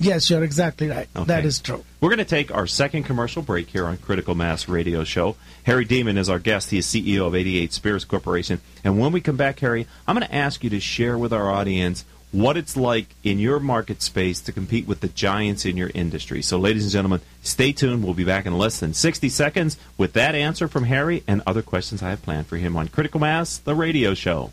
Yes, 0.00 0.30
you're 0.30 0.44
exactly 0.44 0.88
right. 0.88 1.08
Okay. 1.14 1.26
That 1.26 1.44
is 1.44 1.58
true. 1.58 1.84
We're 2.00 2.10
going 2.10 2.18
to 2.18 2.24
take 2.24 2.54
our 2.54 2.66
second 2.66 3.04
commercial 3.04 3.42
break 3.42 3.68
here 3.68 3.86
on 3.86 3.96
Critical 3.96 4.34
Mass 4.34 4.68
Radio 4.68 5.02
Show. 5.04 5.36
Harry 5.64 5.84
Demon 5.84 6.16
is 6.16 6.28
our 6.28 6.38
guest. 6.38 6.70
He 6.70 6.78
is 6.78 6.86
CEO 6.86 7.26
of 7.26 7.34
88 7.34 7.72
Spirits 7.72 8.04
Corporation. 8.04 8.60
And 8.84 9.00
when 9.00 9.10
we 9.10 9.20
come 9.20 9.36
back, 9.36 9.58
Harry, 9.60 9.86
I'm 10.06 10.14
going 10.16 10.26
to 10.26 10.34
ask 10.34 10.62
you 10.62 10.70
to 10.70 10.80
share 10.80 11.18
with 11.18 11.32
our 11.32 11.50
audience 11.50 12.04
what 12.30 12.56
it's 12.56 12.76
like 12.76 13.14
in 13.24 13.38
your 13.38 13.58
market 13.58 14.02
space 14.02 14.40
to 14.42 14.52
compete 14.52 14.86
with 14.86 15.00
the 15.00 15.08
giants 15.08 15.64
in 15.64 15.76
your 15.76 15.90
industry. 15.94 16.42
So, 16.42 16.58
ladies 16.58 16.84
and 16.84 16.92
gentlemen, 16.92 17.20
stay 17.42 17.72
tuned. 17.72 18.04
We'll 18.04 18.14
be 18.14 18.24
back 18.24 18.46
in 18.46 18.56
less 18.56 18.80
than 18.80 18.94
60 18.94 19.28
seconds 19.30 19.78
with 19.96 20.12
that 20.12 20.34
answer 20.34 20.68
from 20.68 20.84
Harry 20.84 21.24
and 21.26 21.42
other 21.46 21.62
questions 21.62 22.02
I 22.02 22.10
have 22.10 22.22
planned 22.22 22.46
for 22.46 22.56
him 22.56 22.76
on 22.76 22.88
Critical 22.88 23.18
Mass, 23.18 23.58
the 23.58 23.74
radio 23.74 24.14
show. 24.14 24.52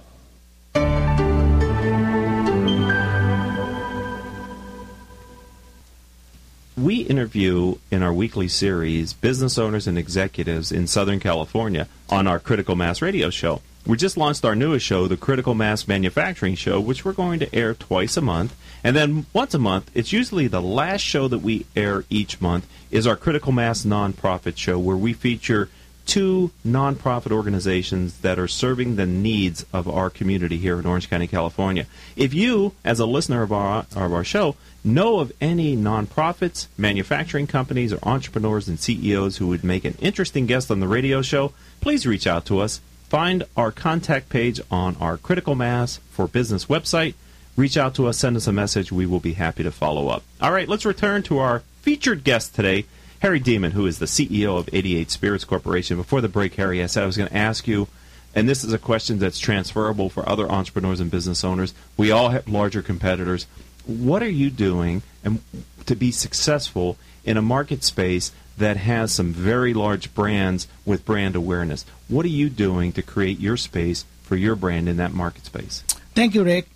we 6.81 7.01
interview 7.01 7.75
in 7.91 8.01
our 8.01 8.13
weekly 8.13 8.47
series 8.47 9.13
business 9.13 9.57
owners 9.57 9.85
and 9.85 9.97
executives 9.97 10.71
in 10.71 10.87
Southern 10.87 11.19
California 11.19 11.87
on 12.09 12.25
our 12.25 12.39
Critical 12.39 12.75
Mass 12.75 13.01
radio 13.01 13.29
show. 13.29 13.61
We 13.85 13.97
just 13.97 14.15
launched 14.15 14.45
our 14.45 14.55
newest 14.55 14.85
show, 14.85 15.07
the 15.07 15.17
Critical 15.17 15.55
Mass 15.55 15.87
Manufacturing 15.87 16.53
Show, 16.53 16.79
which 16.79 17.03
we're 17.03 17.13
going 17.13 17.39
to 17.39 17.53
air 17.53 17.73
twice 17.73 18.15
a 18.15 18.21
month. 18.21 18.55
And 18.83 18.95
then 18.95 19.25
once 19.33 19.55
a 19.55 19.59
month, 19.59 19.89
it's 19.95 20.13
usually 20.13 20.47
the 20.47 20.61
last 20.61 21.01
show 21.01 21.27
that 21.27 21.39
we 21.39 21.65
air 21.75 22.05
each 22.09 22.39
month, 22.39 22.67
is 22.91 23.07
our 23.07 23.15
Critical 23.15 23.51
Mass 23.51 23.83
Nonprofit 23.83 24.55
Show, 24.55 24.77
where 24.77 24.95
we 24.97 25.13
feature 25.13 25.69
two 26.05 26.51
nonprofit 26.65 27.31
organizations 27.31 28.19
that 28.19 28.37
are 28.37 28.47
serving 28.47 28.97
the 28.97 29.05
needs 29.07 29.65
of 29.73 29.87
our 29.87 30.11
community 30.11 30.57
here 30.57 30.79
in 30.79 30.85
Orange 30.85 31.09
County, 31.09 31.25
California. 31.25 31.87
If 32.15 32.35
you, 32.35 32.73
as 32.85 32.99
a 32.99 33.05
listener 33.07 33.41
of 33.41 33.51
our, 33.51 33.85
of 33.95 34.13
our 34.13 34.23
show, 34.23 34.55
know 34.83 35.19
of 35.19 35.31
any 35.41 35.75
nonprofits, 35.75 36.67
manufacturing 36.77 37.47
companies, 37.47 37.93
or 37.93 37.99
entrepreneurs 38.03 38.67
and 38.67 38.79
CEOs 38.79 39.37
who 39.37 39.47
would 39.47 39.63
make 39.63 39.85
an 39.85 39.97
interesting 39.99 40.45
guest 40.45 40.69
on 40.69 40.79
the 40.79 40.87
radio 40.87 41.21
show, 41.23 41.53
please 41.81 42.05
reach 42.05 42.27
out 42.27 42.45
to 42.45 42.59
us. 42.59 42.79
Find 43.11 43.43
our 43.57 43.73
contact 43.73 44.29
page 44.29 44.61
on 44.71 44.95
our 45.01 45.17
Critical 45.17 45.53
Mass 45.53 45.97
for 46.11 46.29
Business 46.29 46.67
website. 46.67 47.13
Reach 47.57 47.75
out 47.75 47.93
to 47.95 48.07
us, 48.07 48.17
send 48.17 48.37
us 48.37 48.47
a 48.47 48.53
message. 48.53 48.89
We 48.89 49.05
will 49.05 49.19
be 49.19 49.33
happy 49.33 49.63
to 49.63 49.71
follow 49.71 50.07
up. 50.07 50.23
All 50.39 50.53
right, 50.53 50.69
let's 50.69 50.85
return 50.85 51.21
to 51.23 51.39
our 51.39 51.59
featured 51.81 52.23
guest 52.23 52.55
today, 52.55 52.85
Harry 53.19 53.41
Demon, 53.41 53.73
who 53.73 53.85
is 53.85 53.99
the 53.99 54.05
CEO 54.05 54.57
of 54.57 54.69
88 54.71 55.11
Spirits 55.11 55.43
Corporation. 55.43 55.97
Before 55.97 56.21
the 56.21 56.29
break, 56.29 56.55
Harry, 56.55 56.81
I 56.81 56.85
said 56.85 57.03
I 57.03 57.05
was 57.05 57.17
going 57.17 57.27
to 57.27 57.35
ask 57.35 57.67
you, 57.67 57.89
and 58.33 58.47
this 58.47 58.63
is 58.63 58.71
a 58.71 58.77
question 58.77 59.19
that's 59.19 59.39
transferable 59.39 60.09
for 60.09 60.29
other 60.29 60.49
entrepreneurs 60.49 61.01
and 61.01 61.11
business 61.11 61.43
owners. 61.43 61.73
We 61.97 62.11
all 62.11 62.29
have 62.29 62.47
larger 62.47 62.81
competitors. 62.81 63.45
What 63.85 64.23
are 64.23 64.29
you 64.29 64.49
doing 64.49 65.01
and 65.21 65.41
to 65.85 65.97
be 65.97 66.11
successful 66.11 66.95
in 67.25 67.35
a 67.35 67.41
market 67.41 67.83
space 67.83 68.31
that 68.61 68.77
has 68.77 69.11
some 69.11 69.33
very 69.33 69.73
large 69.73 70.13
brands 70.13 70.67
with 70.85 71.05
brand 71.05 71.35
awareness? 71.35 71.85
What 72.07 72.25
are 72.25 72.35
you 72.41 72.49
doing 72.49 72.93
to 72.93 73.01
create 73.01 73.39
your 73.39 73.57
space 73.57 74.05
for 74.23 74.35
your 74.37 74.55
brand 74.55 74.87
in 74.87 74.97
that 74.97 75.13
market 75.13 75.45
space? 75.45 75.83
Thank 76.15 76.35
you, 76.35 76.43
Rick. 76.43 76.67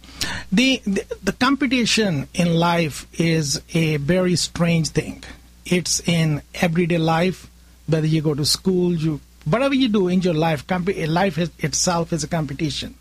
The, 0.51 0.82
the 0.86 1.04
the 1.24 1.34
competition 1.34 2.27
in 2.34 2.56
life 2.56 3.06
is 3.20 3.62
a 3.74 3.98
very 3.98 4.36
strange 4.36 4.89
thing. 4.89 5.24
it's 5.65 6.00
in 6.08 6.42
everyday 6.54 6.98
life, 6.98 7.50
whether 7.88 8.08
you 8.08 8.22
go 8.22 8.34
to 8.36 8.46
school, 8.46 8.94
you 8.94 9.20
whatever 9.46 9.74
you 9.75 9.88
do 9.89 10.08
in 10.08 10.22
your 10.22 10.34
life, 10.34 10.65
comp- 10.68 10.89
life 11.08 11.38
is, 11.38 11.50
itself 11.60 12.13
is 12.13 12.24
a 12.24 12.27
competition. 12.27 12.94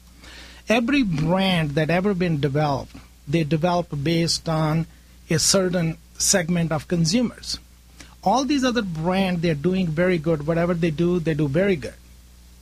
Every 0.69 1.03
brand 1.03 1.73
that 1.77 1.91
ever 1.91 2.15
been 2.15 2.41
developed, 2.41 2.97
they 3.29 3.45
develop 3.45 3.89
based 4.03 4.49
on 4.49 4.87
a 5.29 5.39
certain 5.39 5.99
segment 6.17 6.73
of 6.73 6.89
consumers. 6.89 7.59
All 8.25 8.45
these 8.45 8.65
other 8.65 8.83
brands, 8.83 9.43
they're 9.43 9.55
doing 9.55 9.89
very 9.89 10.19
good. 10.19 10.47
Whatever 10.47 10.75
they 10.75 10.91
do, 10.91 11.21
they 11.21 11.35
do 11.35 11.47
very 11.47 11.77
good. 11.77 11.95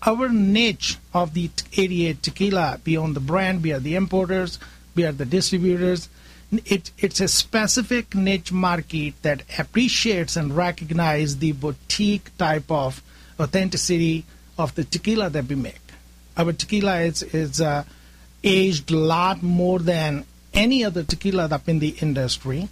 Our 0.04 0.28
niche 0.28 0.98
of 1.14 1.34
the 1.34 1.50
88 1.72 2.22
tequila, 2.22 2.80
beyond 2.82 3.14
the 3.14 3.20
brand, 3.20 3.62
we 3.62 3.72
are 3.72 3.78
the 3.78 3.94
importers, 3.94 4.58
we 4.96 5.04
are 5.04 5.12
the 5.12 5.24
distributors. 5.24 6.08
It, 6.50 6.90
it's 6.98 7.20
a 7.20 7.28
specific 7.28 8.14
niche 8.14 8.50
market 8.50 9.14
that 9.22 9.42
appreciates 9.56 10.36
and 10.36 10.56
recognizes 10.56 11.38
the 11.38 11.52
boutique 11.52 12.36
type 12.36 12.70
of 12.70 13.00
authenticity 13.38 14.24
of 14.58 14.74
the 14.74 14.84
tequila 14.84 15.30
that 15.30 15.46
we 15.46 15.54
make. 15.54 15.80
Our 16.36 16.52
tequila 16.52 17.00
is, 17.00 17.22
is 17.22 17.60
uh, 17.60 17.84
aged 18.42 18.90
a 18.90 18.96
lot 18.96 19.42
more 19.42 19.78
than 19.78 20.24
any 20.52 20.84
other 20.84 21.04
tequila 21.04 21.46
up 21.46 21.68
in 21.68 21.78
the 21.78 21.94
industry, 22.00 22.68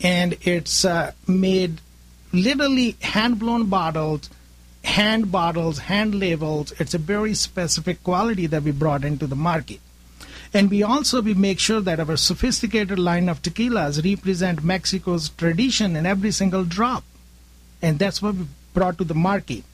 and 0.00 0.36
it's 0.42 0.84
uh, 0.84 1.12
made 1.26 1.80
literally 2.32 2.96
hand 3.00 3.38
blown 3.38 3.66
bottles, 3.66 4.30
hand 4.84 5.30
bottles, 5.30 5.78
hand 5.78 6.14
labels. 6.14 6.72
It's 6.78 6.94
a 6.94 6.98
very 6.98 7.34
specific 7.34 8.02
quality 8.02 8.46
that 8.46 8.62
we 8.62 8.70
brought 8.70 9.04
into 9.04 9.26
the 9.26 9.36
market. 9.36 9.80
And 10.54 10.70
we 10.70 10.82
also 10.82 11.22
we 11.22 11.34
make 11.34 11.58
sure 11.58 11.80
that 11.80 12.00
our 12.00 12.16
sophisticated 12.16 12.98
line 12.98 13.28
of 13.28 13.40
tequilas 13.40 14.04
represent 14.04 14.62
Mexico's 14.62 15.30
tradition 15.30 15.96
in 15.96 16.04
every 16.04 16.30
single 16.30 16.64
drop. 16.64 17.04
And 17.80 17.98
that's 17.98 18.20
what 18.20 18.34
we 18.34 18.46
brought 18.74 18.98
to 18.98 19.04
the 19.04 19.14
market. 19.14 19.64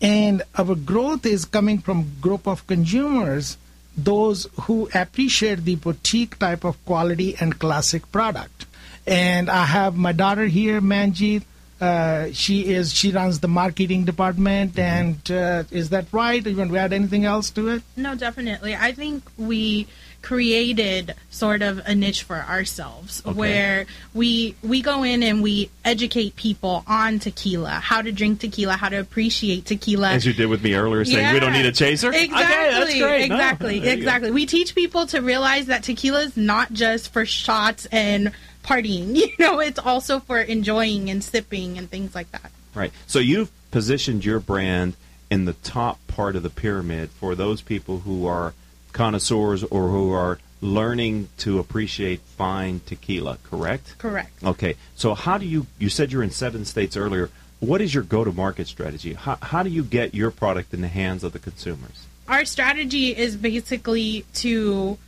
And 0.00 0.42
our 0.56 0.74
growth 0.74 1.26
is 1.26 1.44
coming 1.44 1.78
from 1.78 2.20
group 2.20 2.46
of 2.46 2.66
consumers, 2.66 3.58
those 3.96 4.46
who 4.62 4.88
appreciate 4.94 5.64
the 5.64 5.76
boutique 5.76 6.38
type 6.38 6.64
of 6.64 6.82
quality 6.84 7.36
and 7.38 7.58
classic 7.58 8.10
product. 8.10 8.66
And 9.06 9.50
I 9.50 9.66
have 9.66 9.94
my 9.94 10.12
daughter 10.12 10.46
here, 10.46 10.80
Manjeet. 10.80 11.42
Uh, 11.80 12.28
she 12.32 12.72
is 12.72 12.94
she 12.94 13.10
runs 13.10 13.40
the 13.40 13.48
marketing 13.48 14.04
department, 14.04 14.78
and 14.78 15.18
uh, 15.30 15.64
is 15.70 15.90
that 15.90 16.06
right? 16.12 16.44
You 16.46 16.56
want 16.56 16.70
to 16.70 16.78
add 16.78 16.92
anything 16.92 17.24
else 17.24 17.50
to 17.50 17.68
it? 17.68 17.82
No, 17.96 18.14
definitely. 18.14 18.74
I 18.76 18.92
think 18.92 19.24
we 19.36 19.86
created 20.22 21.14
sort 21.28 21.60
of 21.60 21.82
a 21.84 21.94
niche 21.94 22.22
for 22.22 22.36
ourselves 22.36 23.22
Okay. 23.26 23.36
where 23.38 23.86
we 24.14 24.54
we 24.62 24.80
go 24.80 25.02
in 25.02 25.22
and 25.22 25.42
we 25.42 25.68
educate 25.84 26.34
people 26.36 26.82
on 26.86 27.18
tequila, 27.18 27.68
how 27.72 28.00
to 28.00 28.10
drink 28.10 28.40
tequila, 28.40 28.72
how 28.74 28.88
to 28.88 28.96
appreciate 28.96 29.66
tequila. 29.66 30.10
As 30.12 30.24
you 30.24 30.32
did 30.32 30.46
with 30.46 30.62
me 30.62 30.74
earlier, 30.74 31.04
saying 31.04 31.34
we 31.34 31.40
don't 31.40 31.52
need 31.52 31.66
a 31.66 31.72
chaser. 31.72 32.10
Exactly. 32.10 32.32
Okay, 32.42 32.70
that's 32.70 32.98
great. 32.98 33.28
No, 33.28 33.34
Exactly. 33.36 33.80
go. 33.80 33.88
exactly. 33.90 34.30
We 34.30 34.46
teach 34.46 34.74
people 34.74 35.06
to 35.08 35.20
realize 35.20 35.66
that 35.66 35.82
tequila 35.82 36.20
is 36.22 36.36
not 36.36 36.72
just 36.72 37.12
for 37.12 37.26
shots 37.26 37.86
and 37.92 38.32
partying. 38.64 39.14
You 39.24 39.30
know, 39.38 39.60
it's 39.60 39.78
also 39.78 40.20
for 40.20 40.40
enjoying 40.40 41.10
and 41.10 41.22
sipping 41.22 41.78
and 41.78 41.90
things 41.90 42.14
like 42.14 42.30
that. 42.32 42.50
Right. 42.74 42.92
So 43.06 43.18
you've 43.18 43.50
positioned 43.70 44.24
your 44.24 44.40
brand 44.40 44.96
in 45.30 45.44
the 45.44 45.52
top 45.52 45.98
part 46.08 46.36
of 46.36 46.42
the 46.42 46.50
pyramid 46.50 47.10
for 47.10 47.34
those 47.34 47.60
people 47.60 48.00
who 48.00 48.26
are 48.26 48.54
connoisseurs 48.92 49.64
or 49.64 49.88
who 49.88 50.12
are 50.12 50.38
learning 50.60 51.28
to 51.38 51.58
appreciate 51.58 52.20
fine 52.20 52.80
tequila, 52.86 53.38
correct? 53.44 53.96
Correct. 53.98 54.42
Okay. 54.42 54.76
So 54.94 55.14
how 55.14 55.38
do 55.38 55.46
you 55.46 55.66
you 55.78 55.88
said 55.88 56.10
you're 56.12 56.22
in 56.22 56.30
7 56.30 56.64
states 56.64 56.96
earlier. 56.96 57.30
What 57.60 57.80
is 57.80 57.94
your 57.94 58.02
go-to-market 58.02 58.66
strategy? 58.66 59.14
How, 59.14 59.38
how 59.40 59.62
do 59.62 59.70
you 59.70 59.82
get 59.84 60.14
your 60.14 60.30
product 60.30 60.74
in 60.74 60.80
the 60.80 60.88
hands 60.88 61.24
of 61.24 61.32
the 61.32 61.38
consumers? 61.38 62.06
our 62.28 62.44
strategy 62.44 63.16
is 63.16 63.36
basically 63.36 64.24
to 64.34 64.98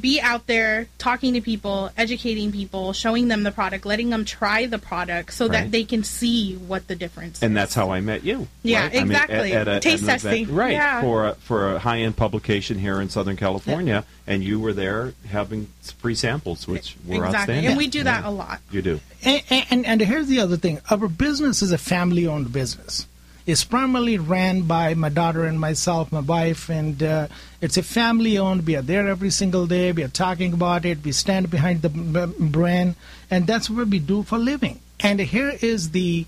be 0.00 0.20
out 0.20 0.46
there 0.46 0.86
talking 0.98 1.34
to 1.34 1.40
people, 1.40 1.90
educating 1.96 2.52
people, 2.52 2.92
showing 2.92 3.28
them 3.28 3.42
the 3.42 3.50
product, 3.52 3.86
letting 3.86 4.10
them 4.10 4.24
try 4.24 4.66
the 4.66 4.78
product 4.78 5.32
so 5.32 5.46
Right. 5.46 5.52
that 5.64 5.70
they 5.70 5.84
can 5.84 6.04
see 6.04 6.54
what 6.54 6.86
the 6.88 6.94
difference 6.96 7.38
is. 7.38 7.42
And 7.42 7.52
is. 7.52 7.54
that's 7.62 7.74
how 7.74 7.90
I 7.90 8.00
met 8.00 8.24
you. 8.24 8.48
Yeah, 8.62 8.82
right? 8.82 8.90
I 8.96 8.98
mean, 9.04 9.10
exactly. 9.12 9.52
at- 9.52 9.68
at 9.68 9.76
a- 9.76 9.80
Taste 9.80 10.02
at 10.04 10.08
an 10.08 10.16
event- 10.16 10.22
testing. 10.22 10.54
right? 10.54 10.72
Yeah. 10.72 11.00
For 11.00 11.26
a, 11.28 11.34
for 11.34 11.74
a 11.74 11.78
high 11.78 11.98
end 12.00 12.16
publication 12.16 12.78
here 12.78 13.00
in 13.00 13.08
Southern 13.08 13.36
California, 13.36 14.04
and 14.26 14.42
you 14.44 14.60
were 14.60 14.72
there 14.72 15.14
having 15.28 15.68
free 15.98 16.14
samples, 16.14 16.66
which 16.68 16.96
were 17.06 17.16
exactly. 17.26 17.36
outstanding. 17.38 17.66
And 17.66 17.76
we 17.78 17.86
do 17.86 18.02
that 18.04 18.22
Yeah. 18.24 18.28
a 18.28 18.32
lot. 18.32 18.60
You 18.70 18.82
do. 18.82 19.00
And, 19.22 19.42
and, 19.70 19.86
and 19.86 20.00
here's 20.00 20.26
the 20.28 20.40
other 20.40 20.56
thing 20.56 20.80
our 20.90 21.08
business 21.08 21.62
is 21.62 21.72
a 21.72 21.78
family 21.78 22.26
owned 22.26 22.52
business. 22.52 23.06
It's 23.46 23.62
primarily 23.62 24.18
ran 24.18 24.62
by 24.62 24.94
my 24.94 25.08
daughter 25.08 25.44
and 25.44 25.60
myself, 25.60 26.10
my 26.10 26.18
wife, 26.18 26.68
and 26.68 27.00
uh, 27.00 27.28
it's 27.60 27.76
a 27.76 27.82
family 27.84 28.36
owned. 28.36 28.66
We 28.66 28.74
are 28.74 28.82
there 28.82 29.06
every 29.06 29.30
single 29.30 29.68
day. 29.68 29.92
We 29.92 30.02
are 30.02 30.08
talking 30.08 30.52
about 30.52 30.84
it. 30.84 31.04
We 31.04 31.12
stand 31.12 31.48
behind 31.48 31.82
the 31.82 31.88
brand, 31.88 32.96
and 33.30 33.46
that's 33.46 33.70
what 33.70 33.86
we 33.86 34.00
do 34.00 34.24
for 34.24 34.34
a 34.34 34.40
living. 34.40 34.80
And 34.98 35.20
here 35.20 35.52
is 35.62 35.90
the 35.90 36.26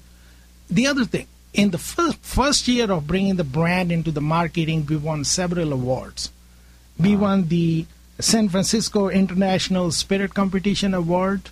the 0.70 0.86
other 0.86 1.04
thing. 1.04 1.26
In 1.52 1.70
the 1.70 1.78
first, 1.78 2.18
first 2.22 2.68
year 2.68 2.92
of 2.92 3.08
bringing 3.08 3.34
the 3.34 3.42
brand 3.42 3.90
into 3.90 4.12
the 4.12 4.20
marketing, 4.20 4.86
we 4.86 4.96
won 4.96 5.24
several 5.24 5.72
awards. 5.72 6.30
We 7.00 7.16
won 7.16 7.48
the 7.48 7.86
San 8.20 8.48
Francisco 8.48 9.08
International 9.08 9.90
Spirit 9.90 10.34
Competition 10.34 10.94
Award. 10.94 11.50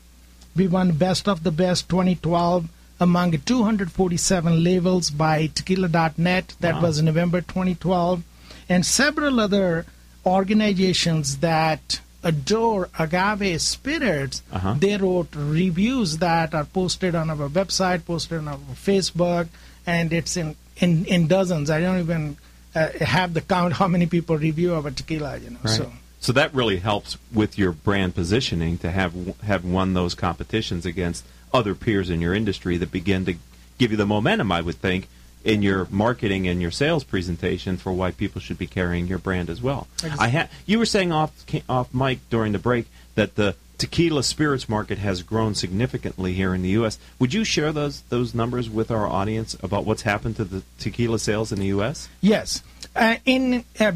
We 0.55 0.69
won 0.69 0.93
Best 0.93 1.27
of 1.29 1.43
the 1.43 1.51
Best 1.51 1.89
2012 1.89 2.69
among 2.99 3.33
247 3.39 4.63
labels 4.65 5.11
by 5.11 5.47
Tequila.net. 5.49 6.55
That 6.61 6.77
Wow. 6.77 6.83
was 6.83 7.03
November 7.03 7.41
2012. 7.41 8.23
And 8.69 8.85
several 8.87 9.39
other 9.41 9.87
organizations 10.25 11.39
that 11.39 12.01
adore 12.25 12.89
agave 12.99 13.61
spirits, 13.63 14.43
Uh-huh. 14.53 14.75
they 14.79 14.97
wrote 14.97 15.29
reviews 15.35 16.19
that 16.19 16.55
are 16.55 16.65
posted 16.65 17.15
on 17.15 17.31
our 17.31 17.49
website, 17.49 18.05
posted 18.05 18.39
on 18.39 18.49
our 18.49 18.59
Facebook, 18.75 19.49
and 19.87 20.13
it's 20.13 20.37
in, 20.37 20.57
in, 20.79 21.05
in 21.05 21.27
dozens. 21.29 21.71
I 21.71 21.81
don't 21.81 22.01
even 22.01 22.37
uh, 22.75 22.89
have 23.01 23.33
the 23.35 23.41
count 23.41 23.75
how 23.75 23.89
many 23.89 24.07
people 24.07 24.37
review 24.37 24.75
our 24.75 24.91
tequila, 24.91 25.39
you 25.39 25.51
know. 25.51 25.59
Right. 25.65 25.77
So. 25.77 25.93
So 26.19 26.33
that 26.33 26.53
really 26.55 26.79
helps 26.79 27.17
with 27.33 27.57
your 27.57 27.73
brand 27.73 28.15
positioning 28.15 28.79
to 28.79 28.91
have 28.91 29.13
have 29.45 29.65
won 29.65 29.95
those 29.95 30.15
competitions 30.15 30.85
against 30.85 31.25
other 31.57 31.75
peers 31.75 32.11
in 32.11 32.21
your 32.21 32.35
industry 32.35 32.77
that 32.77 32.93
begin 32.93 33.25
to 33.25 33.35
give 33.79 33.91
you 33.91 33.97
the 33.97 34.07
momentum, 34.07 34.53
I 34.53 34.61
would 34.61 34.77
think, 34.77 35.09
in 35.45 35.63
your 35.63 35.87
marketing 35.91 36.47
and 36.49 36.61
your 36.61 36.71
sales 36.71 37.05
presentation 37.05 37.77
for 37.77 37.93
why 37.93 38.11
people 38.11 38.41
should 38.41 38.59
be 38.59 38.67
carrying 38.67 39.07
your 39.07 39.19
brand 39.19 39.49
as 39.49 39.63
well. 39.63 39.87
I 40.19 40.29
ha- 40.29 40.49
you 40.67 40.79
were 40.79 40.87
saying 40.87 41.13
off 41.13 41.33
off 41.69 41.95
mic 41.95 42.19
during 42.31 42.53
the 42.53 42.59
break 42.59 42.87
that 43.15 43.37
the 43.37 43.55
tequila 43.79 44.23
spirits 44.23 44.69
market 44.69 44.99
has 44.99 45.23
grown 45.23 45.55
significantly 45.55 46.33
here 46.33 46.55
in 46.55 46.63
the 46.63 46.71
U.S. 46.71 46.99
Would 47.19 47.33
you 47.33 47.45
share 47.45 47.73
those 47.73 48.01
those 48.03 48.35
numbers 48.35 48.69
with 48.69 48.91
our 48.91 49.07
audience 49.07 49.57
about 49.63 49.85
what's 49.85 50.03
happened 50.03 50.37
to 50.37 50.45
the 50.45 50.63
tequila 50.79 51.19
sales 51.19 51.53
in 51.53 51.61
the 51.61 51.67
U.S.? 51.67 52.09
Yes. 52.21 52.63
Uh, 52.95 53.17
in 53.25 53.65
uh, 53.79 53.93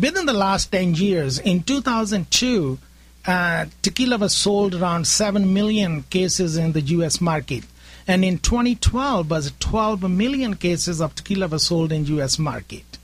within 0.00 0.26
the 0.26 0.32
last 0.32 0.72
10 0.72 0.94
years, 0.94 1.38
in 1.38 1.62
2002, 1.62 2.78
uh, 3.26 3.66
tequila 3.82 4.18
was 4.18 4.34
sold 4.34 4.74
around 4.74 5.06
7 5.06 5.52
million 5.52 6.04
cases 6.04 6.56
in 6.56 6.72
the 6.72 6.80
U.S. 6.80 7.20
market. 7.20 7.64
And 8.06 8.24
in 8.24 8.38
2012, 8.38 9.30
was 9.30 9.52
12 9.60 10.08
million 10.10 10.56
cases 10.56 11.00
of 11.00 11.14
tequila 11.14 11.48
was 11.48 11.64
sold 11.64 11.92
in 11.92 12.06
U.S. 12.06 12.38
market. 12.38 12.98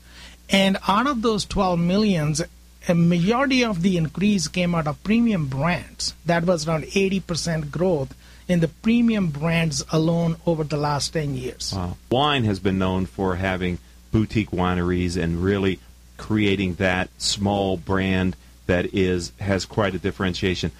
And 0.49 0.77
out 0.87 1.07
of 1.07 1.21
those 1.21 1.45
12 1.45 1.79
millions, 1.79 2.41
a 2.87 2.95
majority 2.95 3.63
of 3.63 3.81
the 3.81 3.97
increase 3.97 4.47
came 4.47 4.73
out 4.73 4.87
of 4.87 5.03
premium 5.03 5.47
brands. 5.47 6.13
That 6.25 6.45
was 6.45 6.67
around 6.67 6.85
80% 6.85 7.69
growth 7.69 8.15
in 8.47 8.61
the 8.61 8.67
premium 8.67 9.29
brands 9.29 9.83
alone 9.91 10.37
over 10.45 10.63
the 10.63 10.77
last 10.77 11.13
10 11.13 11.35
years. 11.35 11.73
Wow. 11.75 11.97
Wine 12.09 12.45
has 12.45 12.59
been 12.59 12.77
known 12.77 13.05
for 13.05 13.35
having 13.35 13.79
boutique 14.11 14.51
wineries 14.51 15.21
and 15.21 15.43
really 15.43 15.79
creating 16.17 16.75
that 16.75 17.09
small 17.17 17.77
brand 17.77 18.35
that 18.67 18.93
is 18.93 19.31
has 19.39 19.65
quite 19.65 19.95
a 19.95 19.99
differentiation. 19.99 20.71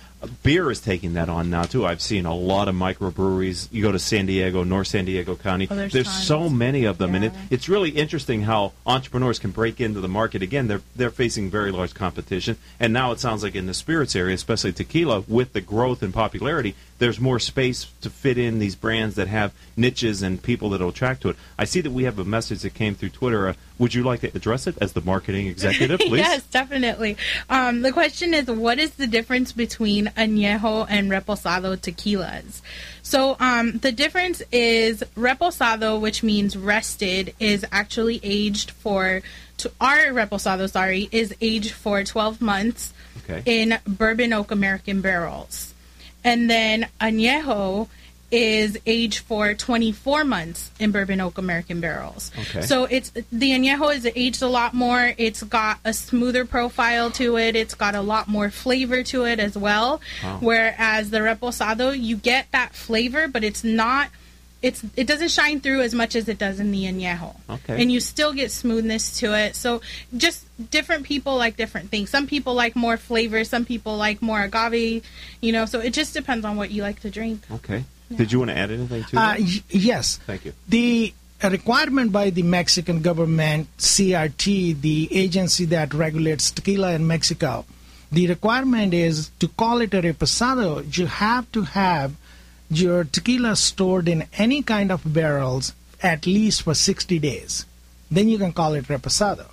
Beer 0.41 0.71
is 0.71 0.79
taking 0.79 1.13
that 1.13 1.29
on 1.29 1.49
now 1.49 1.63
too. 1.63 1.85
I've 1.85 2.01
seen 2.01 2.25
a 2.25 2.35
lot 2.35 2.67
of 2.67 2.75
microbreweries. 2.75 3.67
You 3.71 3.83
go 3.83 3.91
to 3.91 3.99
San 3.99 4.25
Diego, 4.25 4.63
North 4.63 4.87
San 4.87 5.05
Diego 5.05 5.35
County. 5.35 5.67
Oh, 5.69 5.75
there's 5.75 5.93
tons. 5.93 6.23
so 6.23 6.49
many 6.49 6.85
of 6.85 6.97
them, 6.97 7.13
and 7.13 7.25
it, 7.25 7.33
it's 7.49 7.69
really 7.69 7.91
interesting 7.91 8.41
how 8.41 8.73
entrepreneurs 8.85 9.37
can 9.39 9.51
break 9.51 9.79
into 9.79 9.99
the 9.99 10.07
market. 10.07 10.41
Again, 10.41 10.67
they're 10.67 10.81
they're 10.95 11.11
facing 11.11 11.49
very 11.49 11.71
large 11.71 11.93
competition, 11.93 12.57
and 12.79 12.93
now 12.93 13.11
it 13.11 13.19
sounds 13.19 13.43
like 13.43 13.55
in 13.55 13.67
the 13.67 13.73
spirits 13.73 14.15
area, 14.15 14.35
especially 14.35 14.73
tequila, 14.73 15.21
with 15.27 15.53
the 15.53 15.61
growth 15.61 16.01
and 16.01 16.13
popularity, 16.13 16.75
there's 16.99 17.19
more 17.19 17.39
space 17.39 17.87
to 18.01 18.09
fit 18.09 18.37
in 18.37 18.59
these 18.59 18.75
brands 18.75 19.15
that 19.15 19.27
have 19.27 19.53
niches 19.75 20.21
and 20.21 20.41
people 20.41 20.69
that 20.71 20.81
will 20.81 20.89
attract 20.89 21.21
to 21.21 21.29
it. 21.29 21.35
I 21.57 21.65
see 21.65 21.81
that 21.81 21.91
we 21.91 22.05
have 22.05 22.17
a 22.17 22.25
message 22.25 22.61
that 22.61 22.73
came 22.73 22.95
through 22.95 23.09
Twitter. 23.09 23.49
Uh, 23.49 23.53
Would 23.77 23.93
you 23.93 24.03
like 24.03 24.21
to 24.21 24.27
address 24.35 24.65
it 24.67 24.75
as 24.81 24.93
the 24.93 25.01
marketing 25.01 25.47
executive, 25.55 25.99
please? 25.99 26.19
yes, 26.19 26.43
definitely. 26.47 27.15
Um, 27.49 27.81
the 27.83 27.91
question 27.91 28.33
is, 28.33 28.47
what 28.47 28.79
is 28.79 28.91
the 28.95 29.05
difference 29.07 29.51
between 29.51 30.07
añejo 30.17 30.87
and 30.89 31.11
reposado 31.11 31.77
tequilas? 31.77 32.61
So 33.03 33.37
um, 33.39 33.77
the 33.79 33.91
difference 33.91 34.41
is 34.51 35.03
reposado, 35.15 35.99
which 36.01 36.23
means 36.23 36.57
rested, 36.57 37.35
is 37.39 37.65
actually 37.71 38.19
aged 38.23 38.71
for. 38.71 39.21
To 39.61 39.71
our 39.81 39.97
reposado, 40.13 40.69
sorry, 40.69 41.09
is 41.11 41.33
aged 41.41 41.71
for 41.71 42.03
12 42.03 42.41
months 42.41 42.93
Okay. 43.27 43.41
in 43.45 43.79
bourbon 43.87 44.31
oak 44.31 44.51
American 44.51 45.01
barrels, 45.01 45.73
and 46.27 46.49
then 46.49 46.87
añejo 46.99 47.87
is 48.29 48.77
aged 48.85 49.19
for 49.19 49.53
24 49.53 50.25
months 50.25 50.69
in 50.79 50.91
bourbon 50.91 51.21
oak 51.21 51.37
American 51.37 51.79
barrels. 51.79 52.29
Okay. 52.37 52.61
So 52.61 52.83
it's 52.83 53.11
the 53.11 53.51
añejo 53.51 53.95
is 53.95 54.05
aged 54.13 54.41
a 54.41 54.47
lot 54.47 54.73
more. 54.73 55.13
It's 55.17 55.43
got 55.43 55.79
a 55.85 55.93
smoother 55.93 56.43
profile 56.43 57.09
to 57.11 57.37
it. 57.37 57.55
It's 57.55 57.73
got 57.73 57.95
a 57.95 58.01
lot 58.01 58.27
more 58.27 58.49
flavor 58.49 59.01
to 59.03 59.25
it 59.25 59.39
as 59.39 59.57
well. 59.57 60.01
Wow. 60.21 60.39
Whereas 60.41 61.09
the 61.09 61.19
reposado, 61.19 61.97
you 61.97 62.17
get 62.17 62.51
that 62.51 62.75
flavor, 62.75 63.29
but 63.29 63.45
it's 63.45 63.63
not. 63.63 64.09
It's 64.61 64.83
it 64.95 65.05
doesn't 65.05 65.29
shine 65.29 65.59
through 65.61 65.81
as 65.81 65.93
much 65.93 66.15
as 66.15 66.27
it 66.27 66.39
does 66.39 66.59
in 66.59 66.71
the 66.71 66.85
añejo. 66.85 67.35
Okay. 67.49 67.79
And 67.81 67.91
you 67.91 67.99
still 67.99 68.33
get 68.33 68.51
smoothness 68.51 69.19
to 69.19 69.33
it. 69.37 69.55
So 69.55 69.81
just 70.15 70.45
different 70.71 71.03
people 71.05 71.37
like 71.37 71.57
different 71.57 71.89
things. 71.91 72.09
Some 72.09 72.25
people 72.25 72.55
like 72.55 72.75
more 72.75 72.97
flavor. 72.97 73.43
Some 73.43 73.65
people 73.65 73.97
like 73.97 74.21
more 74.21 74.41
agave. 74.41 75.03
You 75.41 75.51
know. 75.51 75.65
So 75.65 75.79
it 75.79 75.93
just 75.93 76.13
depends 76.15 76.43
on 76.43 76.55
what 76.57 76.71
you 76.71 76.81
like 76.81 76.99
to 77.01 77.11
drink. 77.11 77.41
Okay. 77.51 77.83
Did 78.15 78.31
you 78.31 78.39
want 78.39 78.49
to 78.51 78.57
add 78.57 78.71
anything 78.71 79.03
to 79.03 79.17
Uh, 79.19 79.33
that? 79.35 79.39
y- 79.41 79.63
yes. 79.69 80.17
Thank 80.25 80.45
you. 80.45 80.53
The 80.67 81.13
requirement 81.43 82.11
by 82.11 82.31
the 82.31 82.41
Mexican 82.41 83.01
government, 83.01 83.67
CRT, 83.77 84.81
the 84.81 85.07
agency 85.11 85.65
that 85.65 85.93
regulates 85.93 86.49
tequila 86.49 86.93
in 86.93 87.05
Mexico, 87.05 87.65
the 88.11 88.25
requirement 88.27 88.93
is 88.93 89.29
to 89.39 89.47
call 89.49 89.81
it 89.81 89.93
a 89.93 90.01
reposado, 90.01 90.81
you 90.97 91.05
have 91.05 91.51
to 91.51 91.61
have 91.63 92.13
your 92.69 93.03
tequila 93.03 93.55
stored 93.55 94.07
in 94.07 94.25
any 94.33 94.61
kind 94.61 94.91
of 94.91 95.13
barrels 95.13 95.73
at 96.01 96.27
least 96.27 96.63
for 96.63 96.73
60 96.73 97.19
days. 97.19 97.65
Then 98.11 98.29
you 98.29 98.37
can 98.37 98.53
call 98.53 98.73
it 98.73 98.85
reposado. 98.85 99.45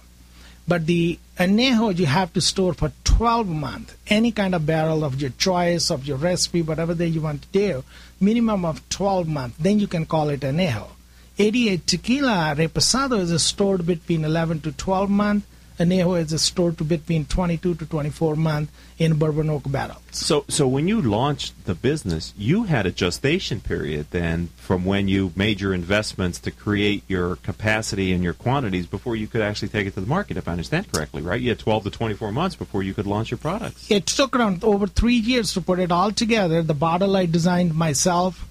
But 0.66 0.86
the 0.86 1.18
añejo 1.38 1.96
you 1.96 2.06
have 2.06 2.32
to 2.32 2.40
store 2.40 2.74
for 2.74 2.92
12 3.04 3.48
months. 3.48 3.94
Any 4.08 4.32
kind 4.32 4.54
of 4.54 4.66
barrel 4.66 5.04
of 5.04 5.20
your 5.20 5.30
choice, 5.30 5.90
of 5.90 6.06
your 6.06 6.16
recipe, 6.16 6.62
whatever 6.62 6.94
that 6.94 7.08
you 7.08 7.20
want 7.20 7.42
to 7.42 7.48
do, 7.48 7.84
minimum 8.20 8.64
of 8.64 8.86
12 8.88 9.28
months. 9.28 9.56
Then 9.58 9.78
you 9.78 9.86
can 9.86 10.06
call 10.06 10.30
it 10.30 10.40
añejo. 10.40 10.88
88 11.38 11.86
tequila 11.86 12.54
reposado 12.56 13.20
is 13.20 13.42
stored 13.42 13.86
between 13.86 14.24
11 14.24 14.60
to 14.60 14.72
12 14.72 15.10
months. 15.10 15.46
Añejo 15.78 16.20
is 16.20 16.40
stored 16.42 16.78
to 16.78 16.84
between 16.84 17.24
22 17.24 17.74
to 17.74 17.86
24 17.86 18.36
months 18.36 18.72
in 18.98 19.14
bourbon 19.18 19.50
oak 19.50 19.70
barrels. 19.70 20.00
So, 20.12 20.44
so 20.48 20.68
when 20.68 20.86
you 20.86 21.02
launched 21.02 21.64
the 21.64 21.74
business, 21.74 22.32
you 22.36 22.64
had 22.64 22.86
a 22.86 22.92
gestation 22.92 23.60
period 23.60 24.06
then 24.10 24.50
from 24.56 24.84
when 24.84 25.08
you 25.08 25.32
made 25.34 25.60
your 25.60 25.74
investments 25.74 26.38
to 26.40 26.50
create 26.50 27.02
your 27.08 27.36
capacity 27.36 28.12
and 28.12 28.22
your 28.22 28.34
quantities 28.34 28.86
before 28.86 29.16
you 29.16 29.26
could 29.26 29.42
actually 29.42 29.68
take 29.68 29.86
it 29.86 29.94
to 29.94 30.00
the 30.00 30.06
market, 30.06 30.36
if 30.36 30.46
I 30.46 30.52
understand 30.52 30.92
correctly, 30.92 31.22
right? 31.22 31.40
You 31.40 31.48
had 31.50 31.58
12 31.58 31.84
to 31.84 31.90
24 31.90 32.30
months 32.30 32.54
before 32.54 32.82
you 32.82 32.94
could 32.94 33.06
launch 33.06 33.30
your 33.30 33.38
products. 33.38 33.90
It 33.90 34.06
took 34.06 34.36
around 34.36 34.62
over 34.62 34.86
three 34.86 35.16
years 35.16 35.52
to 35.54 35.60
put 35.60 35.80
it 35.80 35.90
all 35.90 36.12
together. 36.12 36.62
The 36.62 36.74
bottle 36.74 37.16
I 37.16 37.26
designed 37.26 37.74
myself, 37.74 38.46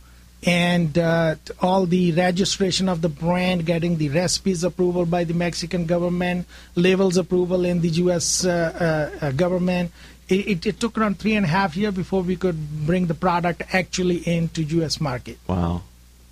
and 0.45 0.97
uh, 0.97 1.35
all 1.61 1.85
the 1.85 2.11
registration 2.11 2.89
of 2.89 3.01
the 3.01 3.09
brand, 3.09 3.65
getting 3.65 3.97
the 3.97 4.09
recipes 4.09 4.63
approval 4.63 5.05
by 5.05 5.23
the 5.23 5.33
Mexican 5.33 5.85
government, 5.85 6.47
labels 6.75 7.17
approval 7.17 7.65
in 7.65 7.81
the 7.81 7.89
U.S. 7.89 8.45
Uh, 8.45 9.09
uh, 9.21 9.25
uh, 9.25 9.31
government. 9.31 9.91
It, 10.29 10.47
it, 10.47 10.65
it 10.65 10.79
took 10.79 10.97
around 10.97 11.19
three 11.19 11.35
and 11.35 11.45
a 11.45 11.49
half 11.49 11.75
years 11.75 11.93
before 11.93 12.23
we 12.23 12.35
could 12.35 12.85
bring 12.85 13.07
the 13.07 13.13
product 13.13 13.63
actually 13.73 14.17
into 14.27 14.63
U.S. 14.63 14.99
market. 14.99 15.37
Wow. 15.47 15.83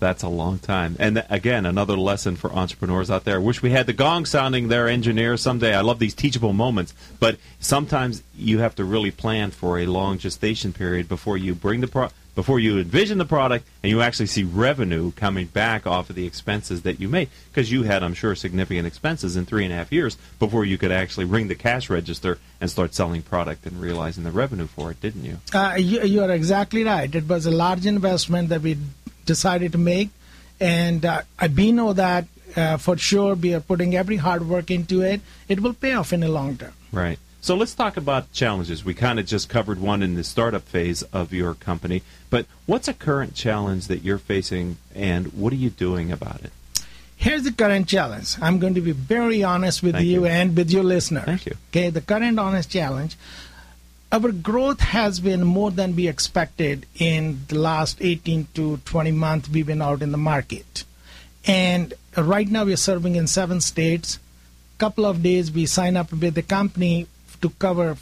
That's 0.02 0.24
a 0.24 0.30
long 0.30 0.58
time. 0.58 0.95
And 0.97 1.24
again, 1.30 1.63
another 1.63 1.95
lesson 1.95 2.36
for 2.36 2.52
entrepreneurs 2.52 3.12
out 3.12 3.24
there. 3.24 3.39
Wish 3.39 3.62
we 3.62 3.69
had 3.69 3.86
the 3.86 3.93
gong 3.93 4.26
sounding 4.26 4.67
there, 4.67 4.88
engineer, 4.88 5.38
someday. 5.38 5.76
I 5.76 5.82
love 5.82 6.00
these 6.00 6.15
teachable 6.15 6.54
moments. 6.54 6.95
But 7.19 7.38
sometimes 7.60 8.24
you 8.36 8.58
have 8.58 8.74
to 8.76 8.84
really 8.84 9.12
plan 9.12 9.52
for 9.52 9.78
a 9.78 9.86
long 9.86 10.17
gestation 10.17 10.74
period 10.74 11.08
before 11.08 11.38
you 11.38 11.54
bring 11.54 11.82
the 11.82 11.88
pro- 11.88 12.10
before 12.36 12.60
you 12.60 12.80
envision 12.80 13.17
the 13.17 13.26
product 13.26 13.67
and 13.84 13.89
you 13.89 14.02
actually 14.02 14.26
see 14.26 14.44
revenue 14.44 15.12
coming 15.12 15.48
back 15.48 15.86
off 15.86 16.10
of 16.10 16.15
the 16.15 16.26
expenses 16.26 16.84
that 16.84 17.00
you 17.00 17.08
made. 17.08 17.30
Because 17.50 17.72
you 17.72 17.84
had, 17.84 18.04
I'm 18.04 18.13
sure, 18.13 18.36
significant 18.36 18.88
expenses 18.88 19.36
in 19.36 19.46
three 19.46 19.63
and 19.63 19.74
a 19.74 19.78
half 19.78 19.91
years 19.91 20.17
before 20.39 20.65
you 20.65 20.78
could 20.78 20.91
actually 20.91 21.26
ring 21.26 21.48
the 21.48 21.56
cash 21.56 21.89
register 21.89 22.38
and 22.60 22.70
start 22.70 22.94
selling 22.94 23.22
product 23.22 23.65
and 23.65 23.80
realizing 23.82 24.24
the 24.24 24.32
revenue 24.32 24.67
for 24.67 24.91
it, 24.91 25.02
didn't 25.02 25.26
you? 25.26 25.38
Uh, 25.54 25.76
you, 25.78 26.02
you 26.04 26.24
are 26.24 26.32
exactly 26.32 26.84
right. 26.84 27.13
It 27.13 27.28
was 27.28 27.46
a 27.46 27.52
large 27.52 27.86
investment 27.86 28.50
that 28.50 28.62
we 28.62 28.78
decided 29.26 29.72
to 29.74 29.78
make, 29.78 30.10
and 30.60 31.06
uh, 31.06 31.22
I 31.39 31.48
we 31.48 31.72
know 31.72 31.94
that 31.94 32.26
uh, 32.56 32.78
for 32.78 32.98
sure. 32.98 33.36
We 33.36 33.54
are 33.54 33.60
putting 33.60 33.96
every 33.96 34.17
hard 34.17 34.48
work 34.48 34.72
into 34.72 35.02
it. 35.02 35.22
It 35.48 35.60
will 35.60 35.74
pay 35.74 35.94
off 35.94 36.13
in 36.13 36.22
the 36.22 36.28
long 36.28 36.58
term. 36.58 36.74
Right. 36.91 37.20
So 37.43 37.56
let's 37.56 37.73
talk 37.73 37.97
about 37.97 38.32
challenges. 38.32 38.86
We 38.86 38.93
kind 38.93 39.19
of 39.19 39.25
just 39.25 39.49
covered 39.49 39.82
one 39.82 40.04
in 40.04 40.13
the 40.13 40.23
startup 40.23 40.62
phase 40.62 41.01
of 41.12 41.34
your 41.34 41.56
company, 41.56 42.04
but 42.30 42.45
what's 42.67 42.88
a 42.88 42.93
current 42.93 43.34
challenge 43.34 43.88
that 43.88 44.04
you're 44.04 44.19
facing 44.19 44.77
and 44.93 45.34
what 45.34 45.51
are 45.51 45.58
you 45.58 45.71
doing 45.71 46.12
about 46.12 46.41
it? 46.43 46.51
Here's 47.15 47.41
the 47.41 47.51
current 47.51 47.88
challenge. 47.88 48.36
I'm 48.39 48.60
going 48.60 48.75
to 48.75 48.82
be 48.82 48.91
very 48.91 49.43
honest 49.43 49.82
with 49.82 49.99
you, 49.99 50.21
you. 50.21 50.25
and 50.27 50.56
with 50.56 50.69
your 50.69 50.84
listeners. 50.84 51.25
Thank 51.25 51.47
you. 51.47 51.56
Okay, 51.69 51.89
the 51.89 52.01
current 52.01 52.39
honest 52.39 52.69
challenge. 52.69 53.17
Our 54.12 54.32
growth 54.32 54.82
has 54.82 55.19
been 55.19 55.43
more 55.43 55.71
than 55.71 55.95
we 55.95 56.08
expected 56.08 56.86
in 56.99 57.41
the 57.47 57.58
last 57.58 57.97
18 58.01 58.49
to 58.54 58.77
20 58.86 59.12
months 59.13 59.49
we've 59.49 59.65
been 59.65 59.82
out 59.82 60.04
in 60.04 60.12
the 60.12 60.17
market. 60.17 60.84
And 61.47 61.93
right 62.15 62.47
now 62.47 62.65
we're 62.65 62.75
serving 62.75 63.15
in 63.15 63.25
seven 63.25 63.62
states. 63.62 64.19
Couple 64.77 65.06
of 65.06 65.23
days 65.23 65.51
we 65.51 65.65
sign 65.65 65.95
up 65.97 66.12
with 66.12 66.36
the 66.36 66.41
company 66.41 67.08
to 67.41 67.49
cover 67.60 67.97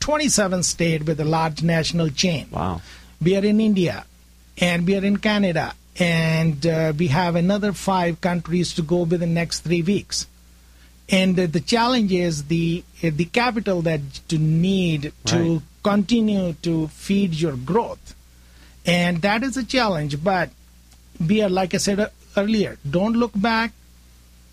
27 0.00 0.62
states 0.62 1.04
with 1.04 1.20
a 1.20 1.24
large 1.24 1.62
national 1.62 2.08
chain. 2.10 2.48
Wow. 2.50 2.80
We 3.20 3.36
are 3.36 3.44
in 3.44 3.60
India, 3.60 4.04
and 4.58 4.86
we 4.86 4.96
are 4.96 5.04
in 5.04 5.18
Canada, 5.18 5.74
and 5.98 6.66
uh, 6.66 6.92
we 6.96 7.06
have 7.08 7.36
another 7.36 7.72
five 7.72 8.20
countries 8.20 8.74
to 8.74 8.82
go 8.82 9.02
within 9.02 9.20
the 9.20 9.26
next 9.26 9.60
three 9.60 9.82
weeks. 9.82 10.26
And 11.08 11.38
uh, 11.38 11.46
the 11.46 11.60
challenge 11.60 12.12
is 12.12 12.44
the 12.44 12.82
uh, 13.02 13.10
the 13.14 13.26
capital 13.26 13.82
that 13.82 14.00
you 14.28 14.38
need 14.38 15.12
to 15.26 15.36
Right. 15.54 15.62
continue 15.84 16.54
to 16.62 16.88
feed 16.88 17.34
your 17.34 17.56
growth, 17.56 18.14
and 18.86 19.20
that 19.22 19.42
is 19.42 19.56
a 19.56 19.64
challenge. 19.64 20.22
But 20.24 20.50
we 21.28 21.42
are, 21.42 21.48
like 21.50 21.74
I 21.74 21.78
said 21.78 22.00
uh, 22.00 22.08
earlier, 22.36 22.78
don't 22.88 23.14
look 23.14 23.32
back. 23.36 23.72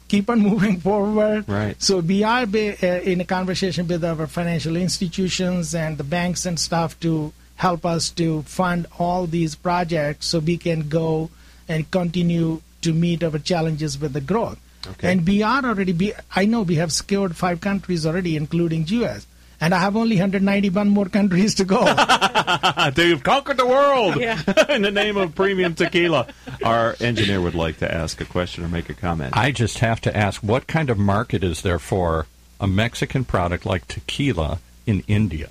Keep 0.09 0.29
on 0.29 0.41
moving 0.41 0.79
forward. 0.87 1.47
Right. 1.47 1.81
So 1.81 1.99
we 1.99 2.23
are 2.23 2.45
be, 2.45 2.71
uh, 2.71 2.99
in 3.01 3.21
a 3.21 3.25
conversation 3.25 3.87
with 3.87 4.03
our 4.03 4.27
financial 4.27 4.75
institutions 4.75 5.73
and 5.73 5.97
the 5.97 6.03
banks 6.03 6.45
and 6.45 6.59
stuff 6.59 6.99
to 6.99 7.31
help 7.55 7.85
us 7.85 8.09
to 8.09 8.41
fund 8.43 8.87
all 8.97 9.27
these 9.27 9.55
projects 9.55 10.25
so 10.25 10.39
we 10.39 10.57
can 10.57 10.89
go 10.89 11.29
and 11.67 11.89
continue 11.91 12.61
to 12.81 12.93
meet 12.93 13.23
our 13.23 13.37
challenges 13.39 13.99
with 13.99 14.13
the 14.13 14.21
growth. 14.21 14.59
Okay. 14.87 15.11
And 15.11 15.27
we 15.27 15.43
are 15.43 15.63
already, 15.65 15.91
be, 15.91 16.13
I 16.35 16.45
know 16.45 16.61
we 16.61 16.75
have 16.75 16.91
secured 16.91 17.35
five 17.35 17.61
countries 17.61 18.05
already, 18.05 18.35
including 18.35 18.87
US. 18.87 19.27
And 19.61 19.73
I 19.73 19.79
have 19.79 19.95
only 19.95 20.15
191 20.15 20.89
more 20.89 21.07
countries 21.09 21.55
to 21.55 21.65
go. 21.65 21.79
You've 22.97 23.23
conquered 23.23 23.57
the 23.57 23.65
world 23.67 24.15
Yeah. 24.17 24.41
in 24.69 24.81
the 24.83 24.91
name 24.91 25.17
of 25.17 25.35
premium 25.35 25.75
tequila. 25.75 26.27
Our 26.63 26.95
engineer 26.99 27.41
would 27.41 27.55
like 27.55 27.77
to 27.79 27.93
ask 27.93 28.21
a 28.21 28.25
question 28.25 28.63
or 28.63 28.67
make 28.69 28.89
a 28.89 28.93
comment. 28.93 29.35
I 29.35 29.51
just 29.51 29.79
have 29.79 29.99
to 30.01 30.15
ask 30.15 30.41
what 30.41 30.67
kind 30.67 30.89
of 30.89 30.97
market 30.97 31.43
is 31.43 31.61
there 31.61 31.79
for 31.79 32.27
a 32.59 32.67
Mexican 32.67 33.25
product 33.25 33.65
like 33.65 33.87
tequila 33.87 34.59
in 34.85 35.03
India? 35.07 35.49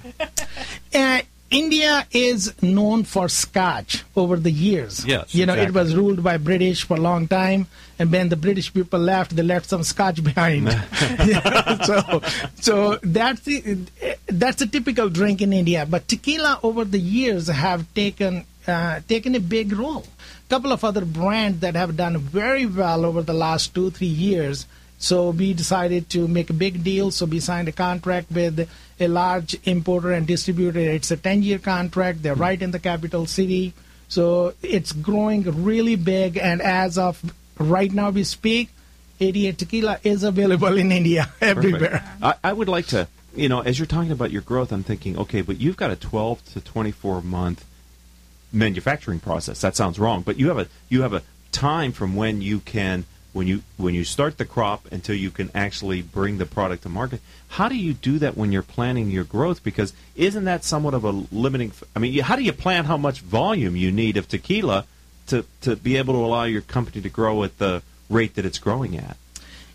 Uh, 0.95 1.21
India 1.51 2.07
is 2.13 2.53
known 2.63 3.05
for 3.05 3.29
scotch 3.29 4.05
over 4.17 4.37
the 4.37 4.51
years. 4.51 5.05
Yes, 5.07 5.35
You 5.35 5.47
know, 5.47 5.55
it 5.55 5.73
was 5.73 5.95
ruled 5.95 6.23
by 6.23 6.37
British 6.37 6.85
for 6.85 6.97
a 6.97 7.01
long 7.01 7.27
time, 7.27 7.67
and 7.99 8.13
when 8.13 8.29
the 8.29 8.37
British 8.37 8.73
people 8.73 9.01
left, 9.01 9.35
they 9.35 9.43
left 9.43 9.69
some 9.69 9.83
scotch 9.83 10.23
behind. 10.23 10.67
Yeah, 10.67 11.83
so, 11.85 12.23
so 12.61 12.99
that's 13.03 13.41
the, 13.43 13.79
that's 14.27 14.61
a 14.61 14.67
typical 14.67 15.09
drink 15.09 15.41
in 15.41 15.53
India. 15.53 15.87
But 15.89 16.07
tequila 16.07 16.61
over 16.63 16.85
the 16.85 17.01
years 17.01 17.49
have 17.49 17.93
taken 17.95 18.45
uh, 18.67 19.01
taken 19.09 19.35
a 19.35 19.41
big 19.41 19.73
role. 19.73 20.05
A 20.47 20.49
couple 20.51 20.73
of 20.73 20.85
other 20.85 21.05
brands 21.07 21.61
that 21.61 21.75
have 21.75 21.97
done 21.97 22.19
very 22.19 22.67
well 22.67 23.07
over 23.07 23.23
the 23.23 23.33
last 23.33 23.75
two 23.75 23.91
three 23.91 24.07
years. 24.07 24.67
So 24.99 25.31
we 25.31 25.55
decided 25.55 26.11
to 26.11 26.27
make 26.27 26.51
a 26.51 26.53
big 26.53 26.83
deal. 26.83 27.11
So 27.11 27.25
we 27.25 27.41
signed 27.41 27.69
a 27.69 27.73
contract 27.73 28.31
with 28.33 28.69
a 28.99 29.09
large 29.09 29.57
importer 29.65 30.13
and 30.13 30.27
distributor. 30.27 30.81
It's 30.81 31.11
a 31.11 31.17
10 31.17 31.43
year 31.43 31.59
contract. 31.59 32.23
They're 32.23 32.35
right 32.35 32.61
in 32.61 32.73
the 32.73 32.81
capital 32.81 33.27
city. 33.27 33.75
So 34.09 34.55
it's 34.63 34.93
growing 34.93 35.43
really 35.65 35.97
big. 35.97 36.37
And 36.37 36.61
as 36.61 36.99
of 36.99 37.23
right 37.59 37.93
now 37.93 38.11
we 38.11 38.25
speak, 38.25 38.71
88 39.21 39.59
Tequila 39.59 39.99
is 40.03 40.23
available 40.23 40.77
in 40.77 40.93
India 40.93 41.31
everywhere. 41.41 42.05
I, 42.23 42.35
I 42.43 42.53
would 42.53 42.69
like 42.69 42.87
to, 42.89 43.09
you 43.35 43.49
know, 43.49 43.61
as 43.61 43.79
you're 43.79 43.87
talking 43.87 44.13
about 44.13 44.31
your 44.31 44.43
growth, 44.43 44.73
I'm 44.73 44.85
thinking, 44.85 45.19
okay, 45.19 45.43
but 45.43 45.61
you've 45.61 45.77
got 45.77 45.91
a 45.91 45.97
12 45.97 46.45
to 46.55 46.61
24 46.61 47.23
month 47.23 47.65
manufacturing 48.53 49.21
process. 49.21 49.61
That 49.61 49.77
sounds 49.77 49.99
wrong, 49.99 50.23
but 50.23 50.39
you 50.39 50.49
have 50.49 50.59
a 50.59 50.69
you 50.89 51.03
have 51.03 51.13
a 51.13 51.23
time 51.53 51.93
from 51.93 52.17
when 52.17 52.41
you 52.41 52.61
can 52.61 53.05
when 53.39 53.47
you 53.47 53.63
when 53.77 53.95
you 53.95 54.03
start 54.03 54.37
the 54.37 54.45
crop 54.45 54.91
until 54.91 55.15
you 55.15 55.31
can 55.31 55.49
actually 55.55 56.03
bring 56.03 56.39
the 56.39 56.45
product 56.45 56.83
to 56.83 56.89
market. 56.89 57.21
How 57.51 57.69
do 57.69 57.77
you 57.77 57.95
do 57.95 58.19
that 58.19 58.37
when 58.37 58.51
you're 58.51 58.65
planning 58.65 59.13
your 59.13 59.23
growth? 59.23 59.63
Because 59.63 59.93
isn't 60.17 60.45
that 60.45 60.65
somewhat 60.65 60.93
of 60.93 61.05
a 61.05 61.13
limiting? 61.13 61.71
I 61.95 62.01
mean, 62.01 62.19
how 62.19 62.35
do 62.35 62.43
you 62.43 62.53
plan 62.53 62.85
how 62.85 62.97
much 62.97 63.21
volume 63.21 63.77
you 63.77 63.93
need 63.93 64.17
of 64.17 64.27
tequila 64.27 64.87
to 65.29 65.45
to 65.61 65.77
be 65.77 65.97
able 65.99 66.15
to 66.15 66.21
allow 66.21 66.45
your 66.45 66.63
company 66.63 67.01
to 67.01 67.09
grow 67.09 67.45
at 67.45 67.59
the 67.59 67.83
rate 68.11 68.35
that 68.35 68.45
it's 68.45 68.59
growing 68.59 68.99
at? 68.99 69.17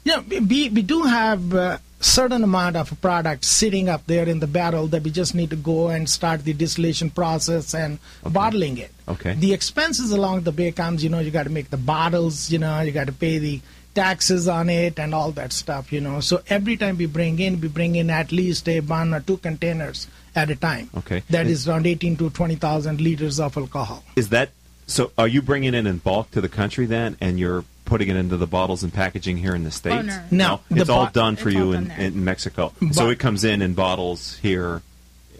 Yeah, 0.03 0.19
we, 0.19 0.67
we 0.67 0.81
do 0.81 1.03
have 1.03 1.53
a 1.53 1.79
certain 2.03 2.43
amount 2.43 2.75
of 2.75 2.99
product 3.01 3.45
sitting 3.45 3.87
up 3.89 4.05
there 4.07 4.27
in 4.27 4.39
the 4.39 4.47
barrel 4.47 4.87
that 4.87 5.03
we 5.03 5.11
just 5.11 5.33
need 5.33 5.49
to 5.49 5.55
go 5.55 5.87
and 5.87 6.09
start 6.09 6.43
the 6.43 6.53
distillation 6.53 7.09
process 7.09 7.73
and 7.73 7.99
bottling 8.25 8.77
it. 8.77 8.91
Okay. 9.07 9.33
The 9.33 9.53
expenses 9.53 10.11
along 10.11 10.41
the 10.41 10.51
way 10.51 10.71
comes, 10.71 11.03
you 11.03 11.09
know, 11.09 11.19
you 11.19 11.31
got 11.31 11.43
to 11.43 11.49
make 11.49 11.69
the 11.69 11.77
bottles, 11.77 12.51
you 12.51 12.59
know, 12.59 12.81
you 12.81 12.91
got 12.91 13.07
to 13.07 13.13
pay 13.13 13.37
the 13.37 13.61
taxes 13.95 14.47
on 14.47 14.69
it 14.69 14.99
and 14.99 15.13
all 15.13 15.31
that 15.31 15.53
stuff, 15.53 15.93
you 15.93 16.01
know. 16.01 16.19
So 16.19 16.41
every 16.47 16.77
time 16.77 16.97
we 16.97 17.05
bring 17.05 17.39
in, 17.39 17.61
we 17.61 17.67
bring 17.67 17.95
in 17.95 18.09
at 18.09 18.31
least 18.31 18.67
a 18.67 18.79
one 18.79 19.13
or 19.13 19.19
two 19.19 19.37
containers 19.37 20.07
at 20.35 20.49
a 20.49 20.55
time. 20.55 20.89
Okay. 20.97 21.23
That 21.29 21.47
is 21.47 21.67
around 21.67 21.87
18 21.87 22.17
to 22.17 22.29
20,000 22.29 22.99
liters 22.99 23.39
of 23.39 23.57
alcohol. 23.57 24.03
Is 24.15 24.29
that 24.29 24.49
so? 24.87 25.11
Are 25.17 25.27
you 25.27 25.41
bringing 25.41 25.73
it 25.73 25.85
in 25.85 25.97
bulk 25.97 26.31
to 26.31 26.41
the 26.41 26.49
country 26.49 26.85
then, 26.85 27.17
and 27.21 27.39
you're 27.39 27.63
putting 27.93 28.09
it 28.09 28.15
into 28.23 28.37
the 28.37 28.47
bottles 28.57 28.81
and 28.85 28.91
packaging 28.91 29.37
here 29.45 29.55
in 29.59 29.63
the 29.63 29.71
states? 29.81 30.07
no. 30.31 30.47
No, 30.47 30.59
the 30.75 30.81
it's 30.81 30.89
all 30.89 31.09
done 31.23 31.35
for 31.43 31.49
you 31.57 31.65
all 31.67 31.73
in, 31.79 31.91
in 31.91 32.23
Mexico. 32.31 32.63
so 32.91 33.09
it 33.13 33.19
comes 33.19 33.43
in 33.43 33.61
in 33.61 33.71
bottles 33.75 34.21
here, 34.47 34.81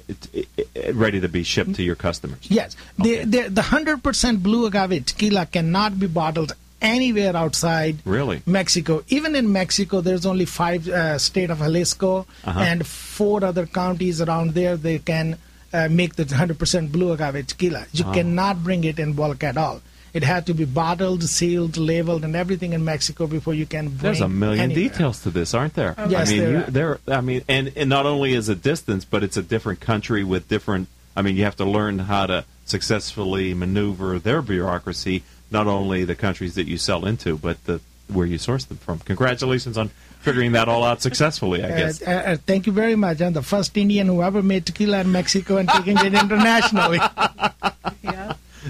it, 0.08 0.20
it, 0.40 0.48
it- 0.76 0.96
ready 1.06 1.20
to 1.26 1.30
be 1.38 1.44
shipped 1.54 1.74
to 1.80 1.84
your 1.90 1.96
customers. 2.08 2.44
Yes, 2.60 2.76
Okay. 3.00 3.24
the, 3.26 3.26
the 3.34 3.42
the 3.60 3.66
hundred 3.74 4.04
percent 4.08 4.44
blue 4.48 4.64
agave 4.70 5.06
tequila 5.12 5.44
cannot 5.56 5.92
be 6.04 6.08
bottled 6.22 6.52
anywhere 6.82 7.36
outside 7.44 7.96
Really? 8.18 8.38
Mexico. 8.46 8.94
Even 9.18 9.32
in 9.42 9.46
Mexico, 9.62 10.02
there's 10.08 10.26
only 10.34 10.46
five 10.46 10.82
uh, 10.88 11.18
state 11.30 11.50
of 11.56 11.60
Jalisco 11.66 12.12
Uh-huh. 12.44 12.60
and 12.70 12.86
four 12.86 13.38
other 13.52 13.66
counties 13.82 14.18
around 14.26 14.48
there. 14.60 14.76
They 14.90 15.00
can 15.12 15.28
uh, 15.74 15.88
make 16.00 16.12
the 16.20 16.26
hundred 16.42 16.60
percent 16.60 16.92
blue 16.96 17.10
agave 17.16 17.48
tequila. 17.52 17.82
You 17.98 18.06
Ah. 18.10 18.14
cannot 18.18 18.56
bring 18.68 18.84
it 18.92 18.98
in 19.06 19.14
bulk 19.22 19.42
at 19.52 19.58
all. 19.66 19.78
It 20.14 20.24
had 20.24 20.46
to 20.46 20.54
be 20.54 20.66
bottled, 20.66 21.24
sealed, 21.24 21.76
labeled, 21.78 22.24
and 22.24 22.36
everything 22.36 22.74
in 22.74 22.86
Mexico 22.86 23.26
before 23.26 23.56
you 23.56 23.66
can 23.66 23.88
bring. 23.88 23.98
There's 23.98 24.22
a 24.22 24.30
million 24.30 24.72
anywhere. 24.72 24.90
details 24.90 25.24
to 25.24 25.32
this, 25.32 25.54
aren't 25.56 25.74
there? 25.74 25.96
Yes, 26.08 26.30
I 26.30 26.32
mean, 26.34 26.40
there 26.44 26.52
you, 26.60 26.66
there. 26.72 27.00
I 27.08 27.22
mean, 27.22 27.42
and, 27.48 27.72
and 27.76 27.90
not 27.90 28.06
only 28.06 28.34
is 28.34 28.48
it 28.48 28.62
distance, 28.62 29.06
but 29.06 29.24
it's 29.24 29.38
a 29.38 29.42
different 29.42 29.80
country 29.80 30.24
with 30.24 30.48
different. 30.48 30.88
I 31.16 31.24
mean, 31.24 31.36
you 31.36 31.44
have 31.46 31.56
to 31.58 31.66
learn 31.66 31.98
how 32.00 32.28
to 32.28 32.46
successfully 32.66 33.54
maneuver 33.56 34.20
their 34.20 34.42
bureaucracy. 34.42 35.24
Not 35.52 35.68
only 35.68 36.04
the 36.04 36.16
countries 36.16 36.56
that 36.56 36.68
you 36.68 36.78
sell 36.78 37.06
into, 37.06 37.38
but 37.38 37.64
the 37.66 37.82
where 38.08 38.26
you 38.28 38.38
source 38.38 38.66
them 38.66 38.78
from. 38.78 39.00
Congratulations 39.00 39.78
on 39.78 39.90
figuring 40.20 40.52
that 40.52 40.68
all 40.68 40.84
out 40.84 41.02
successfully. 41.02 41.64
I 41.64 41.70
Uh, 41.70 41.78
guess. 41.78 42.02
uh, 42.02 42.12
uh, 42.12 42.38
thank 42.46 42.68
you 42.68 42.74
very 42.74 42.96
much. 42.96 43.22
I'm 43.22 43.34
the 43.34 43.42
first 43.42 43.76
Indian 43.78 44.08
who 44.08 44.22
ever 44.22 44.44
made 44.44 44.66
tequila 44.66 45.00
in 45.00 45.12
Mexico 45.12 45.58
and 45.58 45.68
taking 45.70 45.98
it 45.98 46.14
internationally. 46.24 47.00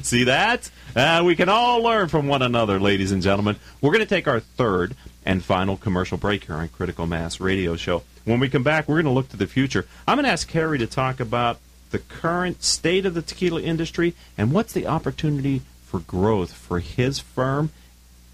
See 0.14 0.26
that? 0.26 0.70
Uh, 0.98 1.24
we 1.26 1.34
can 1.34 1.48
all 1.48 1.82
learn 1.82 2.10
from 2.10 2.28
one 2.28 2.42
another, 2.42 2.78
ladies 2.78 3.14
and 3.14 3.22
gentlemen. 3.22 3.56
We're 3.80 3.92
going 3.92 4.04
to 4.04 4.06
take 4.06 4.28
our 4.28 4.42
third 4.42 4.98
and 5.26 5.42
final 5.42 5.78
commercial 5.78 6.18
break 6.18 6.44
here 6.44 6.56
on 6.56 6.68
Critical 6.68 7.08
Mass 7.08 7.40
Radio 7.40 7.78
Show. 7.78 8.04
When 8.26 8.42
we 8.42 8.50
come 8.50 8.64
back, 8.64 8.90
we're 8.90 8.96
going 8.96 9.06
to 9.06 9.12
look 9.12 9.30
to 9.30 9.38
the 9.38 9.48
future. 9.48 9.88
I'm 10.06 10.18
going 10.18 10.26
to 10.26 10.32
ask 10.32 10.52
Harry 10.52 10.78
to 10.80 10.88
talk 10.88 11.22
about 11.22 11.58
the 11.92 12.00
current 12.00 12.64
state 12.64 13.06
of 13.06 13.14
the 13.14 13.22
tequila 13.22 13.62
industry 13.62 14.14
and 14.38 14.52
what's 14.52 14.74
the 14.74 14.88
opportunity 14.88 15.62
for 15.86 16.02
growth 16.02 16.52
for 16.52 16.80
his 16.80 17.20
firm. 17.20 17.70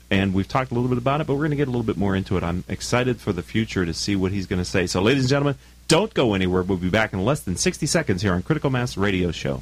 And 0.09 0.33
we've 0.33 0.47
talked 0.47 0.71
a 0.71 0.73
little 0.73 0.89
bit 0.89 0.97
about 0.97 1.21
it, 1.21 1.27
but 1.27 1.35
we're 1.35 1.41
going 1.41 1.51
to 1.51 1.55
get 1.55 1.67
a 1.67 1.71
little 1.71 1.85
bit 1.85 1.97
more 1.97 2.15
into 2.15 2.35
it. 2.35 2.41
I'm 2.41 2.63
excited 2.67 3.21
for 3.21 3.31
the 3.31 3.43
future 3.43 3.85
to 3.85 3.93
see 3.93 4.15
what 4.15 4.31
he's 4.31 4.47
going 4.47 4.57
to 4.57 4.65
say. 4.65 4.87
So, 4.87 5.03
ladies 5.03 5.25
and 5.25 5.29
gentlemen, 5.29 5.55
don't 5.87 6.15
go 6.15 6.33
anywhere. 6.33 6.63
We'll 6.63 6.79
be 6.79 6.89
back 6.89 7.13
in 7.13 7.23
less 7.23 7.41
than 7.41 7.57
60 7.57 7.85
seconds 7.85 8.23
here 8.23 8.33
on 8.33 8.41
Critical 8.41 8.71
Mass 8.71 8.97
Radio 8.97 9.29
Show. 9.29 9.61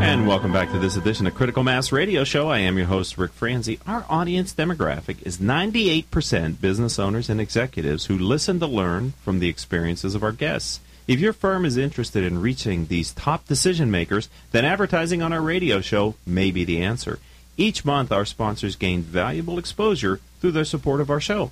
And 0.00 0.26
welcome 0.26 0.50
back 0.50 0.70
to 0.70 0.78
this 0.78 0.96
edition 0.96 1.26
of 1.26 1.34
Critical 1.34 1.62
Mass 1.62 1.92
Radio 1.92 2.24
Show. 2.24 2.48
I 2.48 2.60
am 2.60 2.78
your 2.78 2.86
host, 2.86 3.18
Rick 3.18 3.32
Franzi. 3.32 3.78
Our 3.86 4.06
audience 4.08 4.54
demographic 4.54 5.20
is 5.26 5.36
98% 5.38 6.58
business 6.58 6.98
owners 6.98 7.28
and 7.28 7.38
executives 7.38 8.06
who 8.06 8.16
listen 8.16 8.58
to 8.60 8.66
learn 8.66 9.12
from 9.22 9.38
the 9.38 9.50
experiences 9.50 10.14
of 10.14 10.22
our 10.22 10.32
guests. 10.32 10.80
If 11.06 11.20
your 11.20 11.34
firm 11.34 11.66
is 11.66 11.76
interested 11.76 12.24
in 12.24 12.40
reaching 12.40 12.86
these 12.86 13.12
top 13.12 13.46
decision 13.46 13.90
makers, 13.90 14.30
then 14.52 14.64
advertising 14.64 15.20
on 15.20 15.34
our 15.34 15.42
radio 15.42 15.82
show 15.82 16.14
may 16.26 16.50
be 16.50 16.64
the 16.64 16.80
answer. 16.80 17.18
Each 17.56 17.84
month, 17.84 18.10
our 18.10 18.24
sponsors 18.24 18.76
gain 18.76 19.02
valuable 19.02 19.58
exposure 19.58 20.20
through 20.40 20.52
their 20.52 20.64
support 20.64 21.00
of 21.00 21.10
our 21.10 21.20
show. 21.20 21.50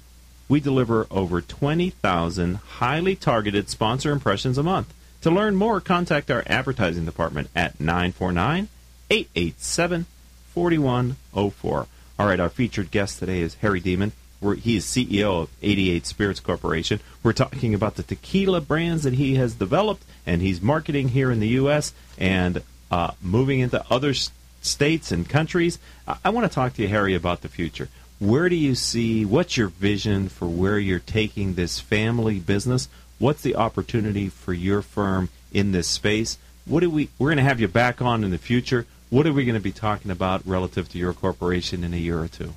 We 0.49 0.59
deliver 0.59 1.07
over 1.11 1.41
20,000 1.41 2.55
highly 2.57 3.15
targeted 3.15 3.69
sponsor 3.69 4.11
impressions 4.11 4.59
a 4.59 4.63
month. 4.63 4.93
To 5.23 5.31
learn 5.31 5.55
more, 5.55 5.81
contact 5.81 6.31
our 6.31 6.43
advertising 6.47 7.05
department 7.05 7.51
at 7.55 7.79
949 7.79 8.69
887 9.11 10.07
4104. 10.55 11.87
All 12.19 12.27
right, 12.27 12.41
our 12.41 12.49
featured 12.49 12.91
guest 12.91 13.19
today 13.19 13.41
is 13.41 13.55
Harry 13.57 13.81
Demon. 13.81 14.13
We're, 14.41 14.55
he 14.55 14.77
is 14.77 14.87
CEO 14.87 15.43
of 15.43 15.51
88 15.63 16.07
Spirits 16.07 16.41
Corporation. 16.41 17.01
We're 17.23 17.35
talking 17.35 17.75
about 17.75 17.97
the 17.97 18.03
tequila 18.03 18.63
brands 18.63 19.03
that 19.03 19.15
he 19.15 19.35
has 19.35 19.55
developed 19.55 20.03
and 20.27 20.41
he's 20.41 20.63
marketing 20.63 21.11
here 21.11 21.31
in 21.31 21.41
the 21.41 21.49
U.S. 21.49 21.93
and 22.19 22.63
uh, 22.91 23.13
moving 23.21 23.61
into 23.61 23.85
other 23.91 24.15
states 24.61 25.13
and 25.13 25.29
countries. 25.29 25.79
I, 26.07 26.17
I 26.27 26.31
want 26.31 26.51
to 26.51 26.55
talk 26.55 26.75
to 26.75 26.83
you, 26.83 26.89
Harry, 26.89 27.15
about 27.15 27.43
the 27.43 27.49
future. 27.49 27.89
Where 28.19 28.49
do 28.49 28.57
you 28.57 28.75
see, 28.75 29.25
what's 29.25 29.57
your 29.57 29.69
vision 29.69 30.29
for 30.29 30.47
where 30.47 30.79
you're 30.79 30.99
taking 30.99 31.55
this 31.55 31.81
family 31.81 32.39
business? 32.39 32.89
What's 33.19 33.43
the 33.43 33.57
opportunity 33.57 34.29
for 34.29 34.53
your 34.53 34.83
firm 34.83 35.31
in 35.53 35.73
this 35.73 35.89
space? 35.89 36.39
What 36.67 36.81
do 36.81 36.91
we? 36.91 37.09
We're 37.19 37.29
going 37.29 37.39
to 37.39 37.43
have 37.43 37.61
you 37.61 37.69
back 37.69 38.03
on 38.03 38.23
in 38.23 38.31
the 38.31 38.39
future. 38.39 38.87
What 39.09 39.27
are 39.27 39.33
we 39.33 39.45
going 39.45 39.55
to 39.55 39.61
be 39.61 39.73
talking 39.73 40.11
about 40.11 40.47
relative 40.47 40.89
to 40.91 40.99
your 40.99 41.13
corporation 41.13 41.83
in 41.83 41.95
a 41.95 41.97
year 41.97 42.21
or 42.21 42.29
two? 42.29 42.53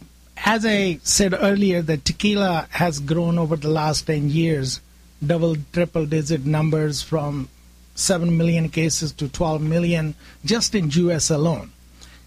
As 0.46 0.66
I 0.66 1.00
said 1.04 1.34
earlier, 1.34 1.82
the 1.82 1.98
tequila 1.98 2.68
has 2.72 3.00
grown 3.00 3.40
over 3.40 3.56
the 3.56 3.70
last 3.70 4.06
10 4.08 4.30
years, 4.30 4.82
double, 5.26 5.56
triple 5.72 6.06
digit 6.06 6.46
numbers 6.46 7.02
from 7.02 7.48
7 7.96 8.36
million 8.38 8.70
cases 8.70 9.12
to 9.14 9.30
12 9.30 9.62
million 9.62 10.16
just 10.44 10.76
in 10.76 10.90
US 10.92 11.30
alone. 11.30 11.72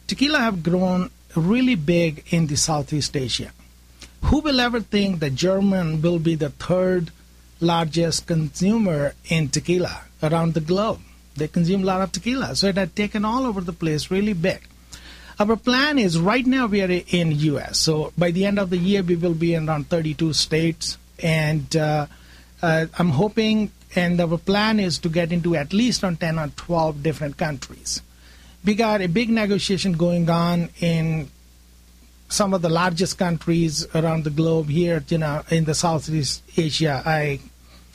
Tequila 0.07 0.39
have 0.39 0.63
grown 0.63 1.11
really 1.35 1.75
big 1.75 2.25
in 2.31 2.47
the 2.47 2.57
Southeast 2.57 3.17
Asia. 3.17 3.53
Who 4.23 4.41
will 4.41 4.61
ever 4.61 4.81
think 4.81 5.21
that 5.21 5.35
German 5.35 6.01
will 6.03 6.19
be 6.19 6.35
the 6.35 6.51
third 6.51 7.11
largest 7.61 8.27
consumer 8.27 9.15
in 9.29 9.49
tequila 9.49 10.03
around 10.23 10.55
the 10.55 10.61
globe? 10.61 11.01
They 11.37 11.49
consume 11.49 11.83
a 11.83 11.87
lot 11.87 12.01
of 12.01 12.13
tequila, 12.13 12.57
so 12.57 12.69
it 12.69 12.77
had 12.77 12.97
taken 12.97 13.25
all 13.25 13.45
over 13.45 13.61
the 13.61 13.73
place, 13.73 14.11
really 14.11 14.33
big. 14.33 14.63
Our 15.39 15.57
plan 15.57 15.99
is 15.99 16.19
right 16.19 16.47
now 16.47 16.67
we 16.67 16.81
are 16.83 16.91
in 16.91 17.33
U.S. 17.33 17.79
So 17.79 18.13
by 18.17 18.31
the 18.31 18.47
end 18.47 18.59
of 18.59 18.71
the 18.71 18.79
year 18.79 19.03
we 19.03 19.17
will 19.17 19.35
be 19.35 19.55
in 19.55 19.69
around 19.69 19.89
32 19.91 20.33
states, 20.33 20.97
and 21.23 21.77
uh, 21.77 22.07
uh, 22.63 22.87
I'm 22.99 23.11
hoping 23.11 23.71
and 23.95 24.21
our 24.21 24.39
plan 24.39 24.79
is 24.79 24.99
to 24.99 25.09
get 25.09 25.33
into 25.33 25.57
at 25.57 25.73
least 25.73 26.05
on 26.05 26.17
10 26.17 26.39
or 26.39 26.49
12 26.49 27.03
different 27.03 27.37
countries. 27.37 28.03
We 28.65 28.75
got 28.75 29.01
a 29.01 29.07
big 29.07 29.31
negotiation 29.31 29.93
going 29.93 30.29
on 30.29 30.71
in 30.81 31.31
some 32.29 32.53
of 32.53 32.63
the 32.63 32.69
largest 32.69 33.19
countries 33.19 33.87
around 33.95 34.25
the 34.25 34.31
globe 34.31 34.69
here, 34.69 35.05
you 35.09 35.19
know, 35.19 35.43
in 35.51 35.65
the 35.65 35.75
Southeast 35.75 36.43
Asia. 36.57 37.03
I 37.07 37.41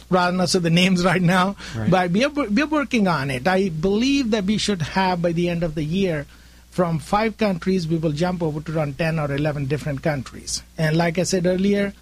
rather 0.10 0.36
not 0.36 0.50
say 0.50 0.60
the 0.60 0.70
names 0.70 1.04
right 1.12 1.22
now, 1.22 1.56
right. 1.76 1.92
but 1.92 2.12
we 2.12 2.24
are, 2.24 2.30
we 2.30 2.62
are 2.62 2.68
working 2.68 3.08
on 3.08 3.30
it. 3.30 3.48
I 3.48 3.70
believe 3.70 4.32
that 4.32 4.46
we 4.46 4.58
should 4.58 4.82
have 4.82 5.22
by 5.22 5.34
the 5.34 5.50
end 5.50 5.64
of 5.64 5.76
the 5.76 5.84
year 5.84 6.26
from 6.72 7.00
five 7.00 7.38
countries, 7.38 7.86
we 7.86 7.98
will 7.98 8.14
jump 8.14 8.42
over 8.42 8.62
to 8.62 8.76
around 8.76 8.98
10 8.98 9.20
or 9.20 9.34
11 9.34 9.66
different 9.66 10.02
countries. 10.02 10.64
And 10.78 10.96
like 10.96 11.20
I 11.20 11.24
said 11.24 11.46
earlier, 11.46 11.94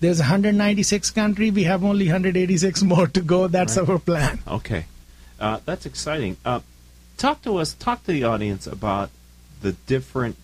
there's 0.00 0.18
196 0.18 1.10
country. 1.12 1.50
We 1.52 1.62
have 1.62 1.84
only 1.84 2.06
186 2.06 2.82
more 2.82 3.06
to 3.06 3.20
go. 3.20 3.46
That's 3.46 3.76
right. 3.78 3.88
our 3.88 3.98
plan. 4.00 4.40
Okay, 4.46 4.86
uh, 5.40 5.60
that's 5.64 5.86
exciting. 5.86 6.36
Uh, 6.44 6.60
talk 7.16 7.42
to 7.42 7.56
us. 7.58 7.74
Talk 7.74 8.04
to 8.04 8.12
the 8.12 8.24
audience 8.24 8.66
about 8.66 9.10
the 9.62 9.72
different 9.72 10.36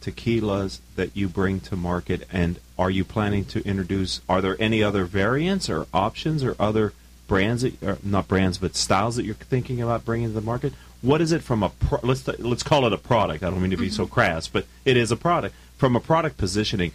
tequilas 0.00 0.80
that 0.96 1.16
you 1.16 1.28
bring 1.28 1.60
to 1.60 1.76
market, 1.76 2.26
and 2.32 2.58
are 2.78 2.90
you 2.90 3.04
planning 3.04 3.44
to 3.46 3.62
introduce? 3.66 4.20
Are 4.28 4.40
there 4.40 4.56
any 4.58 4.82
other 4.82 5.04
variants 5.04 5.68
or 5.68 5.86
options 5.92 6.42
or 6.42 6.56
other 6.58 6.92
brands 7.28 7.62
that, 7.62 7.82
or 7.82 7.98
not 8.02 8.26
brands, 8.26 8.58
but 8.58 8.74
styles 8.74 9.16
that 9.16 9.24
you're 9.24 9.34
thinking 9.34 9.80
about 9.80 10.04
bringing 10.04 10.28
to 10.28 10.34
the 10.34 10.40
market? 10.40 10.72
What 11.02 11.20
is 11.20 11.32
it 11.32 11.42
from 11.42 11.62
a 11.62 11.70
pro- 11.70 12.00
let's 12.02 12.26
let's 12.26 12.62
call 12.62 12.86
it 12.86 12.92
a 12.92 12.98
product. 12.98 13.42
I 13.42 13.50
don't 13.50 13.60
mean 13.62 13.70
to 13.70 13.76
be 13.76 13.86
mm-hmm. 13.86 13.94
so 13.94 14.06
crass, 14.06 14.48
but 14.48 14.66
it 14.84 14.96
is 14.96 15.10
a 15.12 15.16
product. 15.16 15.54
From 15.78 15.96
a 15.96 16.00
product 16.00 16.36
positioning, 16.36 16.92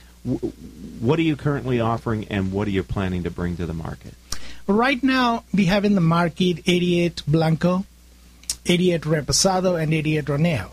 what 1.00 1.18
are 1.20 1.24
you 1.24 1.36
currently 1.36 1.80
offering, 1.80 2.26
and 2.30 2.52
what 2.52 2.68
are 2.68 2.72
you 2.72 2.84
planning 2.84 3.24
to 3.24 3.32
bring 3.32 3.58
to 3.58 3.66
the 3.66 3.74
market? 3.74 4.14
Right 4.68 5.02
now, 5.04 5.44
we 5.54 5.66
have 5.66 5.86
in 5.86 5.96
the 5.96 6.02
market 6.02 6.64
88 6.66 7.24
Blanco, 7.28 7.86
88 8.66 9.02
Reposado, 9.02 9.82
and 9.82 9.94
88 9.94 10.26
Anejo. 10.26 10.72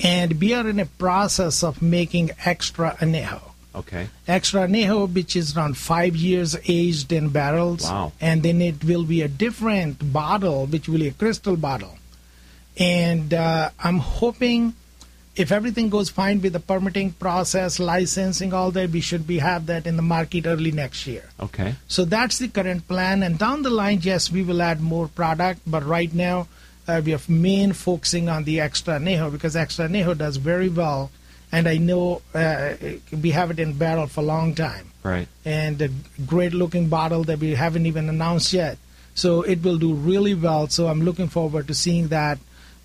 And 0.00 0.40
we 0.40 0.54
are 0.54 0.68
in 0.68 0.80
a 0.80 0.86
process 0.86 1.62
of 1.62 1.80
making 1.82 2.30
extra 2.44 2.96
Anejo. 3.00 3.42
Okay. 3.74 4.08
Extra 4.28 4.68
Anejo, 4.68 5.12
which 5.12 5.34
is 5.34 5.56
around 5.56 5.76
five 5.76 6.14
years 6.14 6.56
aged 6.68 7.12
in 7.12 7.30
barrels. 7.30 7.84
Wow. 7.84 8.12
And 8.20 8.42
then 8.42 8.60
it 8.60 8.84
will 8.84 9.04
be 9.04 9.22
a 9.22 9.28
different 9.28 10.12
bottle, 10.12 10.66
which 10.66 10.88
will 10.88 11.00
be 11.00 11.08
a 11.08 11.12
crystal 11.12 11.56
bottle. 11.56 11.98
And 12.78 13.34
uh, 13.34 13.70
I'm 13.78 13.98
hoping 13.98 14.74
if 15.36 15.50
everything 15.50 15.88
goes 15.88 16.10
fine 16.10 16.40
with 16.40 16.52
the 16.52 16.60
permitting 16.60 17.12
process, 17.12 17.80
licensing, 17.80 18.52
all 18.52 18.70
that, 18.72 18.90
we 18.90 19.00
should 19.00 19.26
be 19.26 19.38
have 19.38 19.66
that 19.66 19.86
in 19.86 19.96
the 19.96 20.02
market 20.02 20.46
early 20.46 20.70
next 20.70 21.06
year. 21.06 21.24
Okay. 21.40 21.74
So 21.88 22.04
that's 22.04 22.38
the 22.38 22.48
current 22.48 22.86
plan. 22.86 23.22
And 23.22 23.38
down 23.38 23.62
the 23.62 23.70
line, 23.70 24.00
yes, 24.02 24.30
we 24.30 24.42
will 24.42 24.62
add 24.62 24.80
more 24.80 25.08
product. 25.08 25.60
But 25.66 25.84
right 25.84 26.12
now, 26.14 26.46
uh, 26.86 27.00
we 27.04 27.14
are 27.14 27.20
main 27.28 27.72
focusing 27.72 28.28
on 28.28 28.44
the 28.44 28.60
extra 28.60 28.98
anejo 28.98 29.30
because 29.30 29.56
extra 29.56 29.88
anejo 29.88 30.16
does 30.16 30.36
very 30.36 30.68
well. 30.68 31.10
And 31.52 31.68
I 31.68 31.76
know 31.76 32.22
uh, 32.34 32.74
we 33.22 33.30
have 33.30 33.50
it 33.50 33.60
in 33.60 33.74
barrel 33.74 34.08
for 34.08 34.20
a 34.20 34.24
long 34.24 34.54
time. 34.54 34.90
Right. 35.02 35.28
And 35.44 35.80
a 35.80 35.90
great 36.26 36.52
looking 36.52 36.88
bottle 36.88 37.22
that 37.24 37.38
we 37.38 37.54
haven't 37.54 37.86
even 37.86 38.08
announced 38.08 38.52
yet. 38.52 38.78
So 39.14 39.42
it 39.42 39.62
will 39.62 39.78
do 39.78 39.94
really 39.94 40.34
well. 40.34 40.68
So 40.68 40.88
I'm 40.88 41.02
looking 41.02 41.28
forward 41.28 41.68
to 41.68 41.74
seeing 41.74 42.08
that 42.08 42.38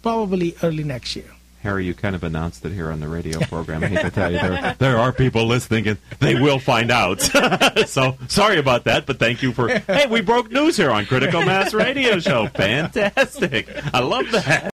probably 0.04 0.56
early 0.62 0.84
next 0.84 1.16
year. 1.16 1.32
Harry, 1.62 1.86
you 1.86 1.94
kind 1.94 2.16
of 2.16 2.24
announced 2.24 2.64
it 2.64 2.72
here 2.72 2.90
on 2.90 3.00
the 3.02 3.08
radio 3.08 3.40
program. 3.42 3.84
I 3.84 3.88
hate 3.88 4.02
to 4.02 4.10
tell 4.10 4.32
you, 4.32 4.40
there, 4.40 4.76
there 4.80 4.98
are 4.98 5.12
people 5.12 5.46
listening, 5.46 5.88
and 5.88 5.98
they 6.20 6.36
will 6.36 6.60
find 6.60 6.90
out. 6.90 7.22
so 7.88 8.18
sorry 8.28 8.60
about 8.60 8.86
that, 8.86 9.06
but 9.06 9.20
thank 9.20 9.42
you 9.42 9.52
for. 9.52 9.68
Hey, 9.68 10.08
we 10.08 10.22
broke 10.22 10.52
news 10.52 10.78
here 10.78 10.90
on 10.90 11.06
Critical 11.06 11.44
Mass 11.44 11.74
Radio 11.74 12.20
Show. 12.20 12.48
Fantastic! 12.48 13.68
I 13.94 14.00
love 14.00 14.32
that. 14.32 14.74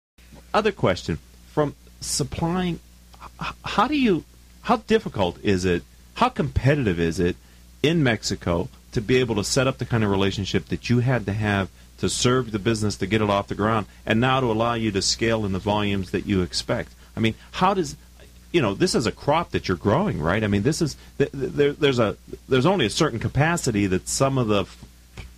Other 0.53 0.71
question 0.71 1.19
from 1.51 1.75
supplying. 1.99 2.79
How 3.63 3.87
do 3.87 3.97
you? 3.97 4.23
How 4.61 4.77
difficult 4.77 5.37
is 5.43 5.65
it? 5.65 5.83
How 6.15 6.29
competitive 6.29 6.99
is 6.99 7.19
it 7.19 7.35
in 7.83 8.03
Mexico 8.03 8.69
to 8.91 9.01
be 9.01 9.17
able 9.17 9.35
to 9.35 9.43
set 9.43 9.67
up 9.67 9.77
the 9.77 9.85
kind 9.85 10.03
of 10.03 10.09
relationship 10.09 10.65
that 10.67 10.89
you 10.89 10.99
had 10.99 11.25
to 11.25 11.33
have 11.33 11.69
to 12.01 12.09
serve 12.09 12.51
the 12.51 12.59
business 12.59 12.97
to 12.97 13.05
get 13.05 13.21
it 13.21 13.29
off 13.29 13.47
the 13.47 13.55
ground, 13.55 13.85
and 14.07 14.19
now 14.19 14.39
to 14.39 14.47
allow 14.47 14.73
you 14.73 14.91
to 14.91 15.01
scale 15.03 15.45
in 15.45 15.51
the 15.51 15.59
volumes 15.59 16.09
that 16.11 16.25
you 16.25 16.41
expect. 16.41 16.93
I 17.15 17.19
mean, 17.19 17.35
how 17.51 17.75
does 17.75 17.95
you 18.51 18.59
know 18.59 18.73
this 18.73 18.95
is 18.95 19.05
a 19.05 19.11
crop 19.11 19.51
that 19.51 19.67
you're 19.67 19.77
growing, 19.77 20.19
right? 20.19 20.43
I 20.43 20.47
mean, 20.47 20.63
this 20.63 20.81
is 20.81 20.97
there, 21.17 21.73
there's 21.73 21.99
a 21.99 22.17
there's 22.49 22.65
only 22.65 22.87
a 22.87 22.89
certain 22.89 23.19
capacity 23.19 23.85
that 23.85 24.09
some 24.09 24.39
of 24.39 24.47
the 24.47 24.65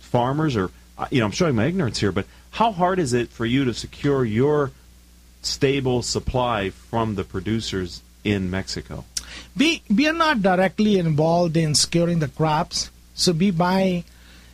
farmers 0.00 0.56
are. 0.56 0.70
You 1.10 1.20
know, 1.20 1.26
I'm 1.26 1.32
showing 1.32 1.54
my 1.54 1.66
ignorance 1.66 1.98
here, 1.98 2.12
but 2.12 2.24
how 2.52 2.72
hard 2.72 2.98
is 2.98 3.12
it 3.12 3.28
for 3.28 3.44
you 3.44 3.64
to 3.64 3.74
secure 3.74 4.24
your 4.24 4.70
stable 5.42 6.02
supply 6.02 6.70
from 6.70 7.16
the 7.16 7.24
producers 7.24 8.00
in 8.22 8.50
Mexico? 8.50 9.04
We 9.54 9.82
we 9.94 10.08
are 10.08 10.14
not 10.14 10.40
directly 10.40 10.98
involved 10.98 11.58
in 11.58 11.74
securing 11.74 12.20
the 12.20 12.28
crops, 12.28 12.90
so 13.14 13.32
we 13.32 13.50
buy 13.50 14.04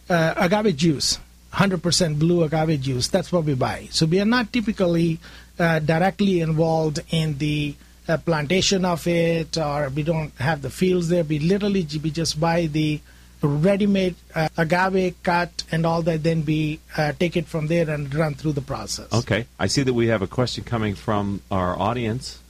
uh, 0.09 0.35
agave 0.37 0.77
juice 0.77 1.21
100% 1.53 2.19
blue 2.19 2.45
agave 2.45 2.81
juice. 2.81 3.09
That's 3.09 3.33
what 3.33 3.45
we 3.45 3.55
buy. 3.55 3.89
So 3.91 4.07
we 4.07 4.21
are 4.21 4.25
not 4.25 4.53
typically 4.53 5.19
uh, 5.59 5.79
directly 5.81 6.41
involved 6.41 7.01
in 7.11 7.39
the 7.39 7.75
uh, 8.09 8.17
plantation 8.19 8.85
of 8.85 9.07
it, 9.07 9.57
or 9.59 9.89
we 9.91 10.03
don't 10.03 10.33
have 10.39 10.63
the 10.63 10.71
fields 10.71 11.09
there. 11.09 11.25
We 11.25 11.39
literally 11.39 11.87
we 12.03 12.11
just 12.11 12.41
buy 12.41 12.67
the 12.67 13.01
ready-made 13.43 14.15
uh, 14.35 14.49
agave 14.57 15.15
cut 15.23 15.65
and 15.71 15.87
all 15.87 16.03
that. 16.03 16.23
Then 16.23 16.45
we 16.45 16.81
uh, 16.97 17.13
take 17.13 17.37
it 17.37 17.47
from 17.47 17.69
there 17.69 17.89
and 17.89 18.13
run 18.15 18.35
through 18.35 18.53
the 18.53 18.61
process. 18.61 19.13
Okay. 19.13 19.47
I 19.59 19.67
see 19.67 19.83
that 19.83 19.95
we 19.95 20.09
have 20.09 20.23
a 20.23 20.27
question 20.27 20.65
coming 20.65 20.95
from 20.95 21.43
our 21.51 21.79
audience. 21.79 22.41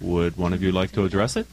Would 0.00 0.36
one 0.36 0.52
of 0.52 0.62
you 0.62 0.72
like 0.72 0.92
to 0.92 1.04
address 1.04 1.36
it? 1.36 1.46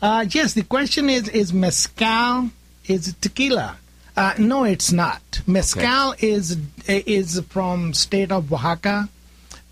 Uh, 0.00 0.26
yes. 0.30 0.54
The 0.54 0.62
question 0.62 1.08
is: 1.10 1.28
Is 1.28 1.52
mezcal 1.52 2.50
is 2.86 3.14
tequila? 3.20 3.78
Uh, 4.16 4.34
no, 4.38 4.64
it's 4.64 4.92
not. 4.92 5.20
Mezcal 5.46 6.12
okay. 6.12 6.30
is 6.30 6.56
is 6.88 7.40
from 7.48 7.92
state 7.92 8.32
of 8.32 8.52
Oaxaca, 8.52 9.08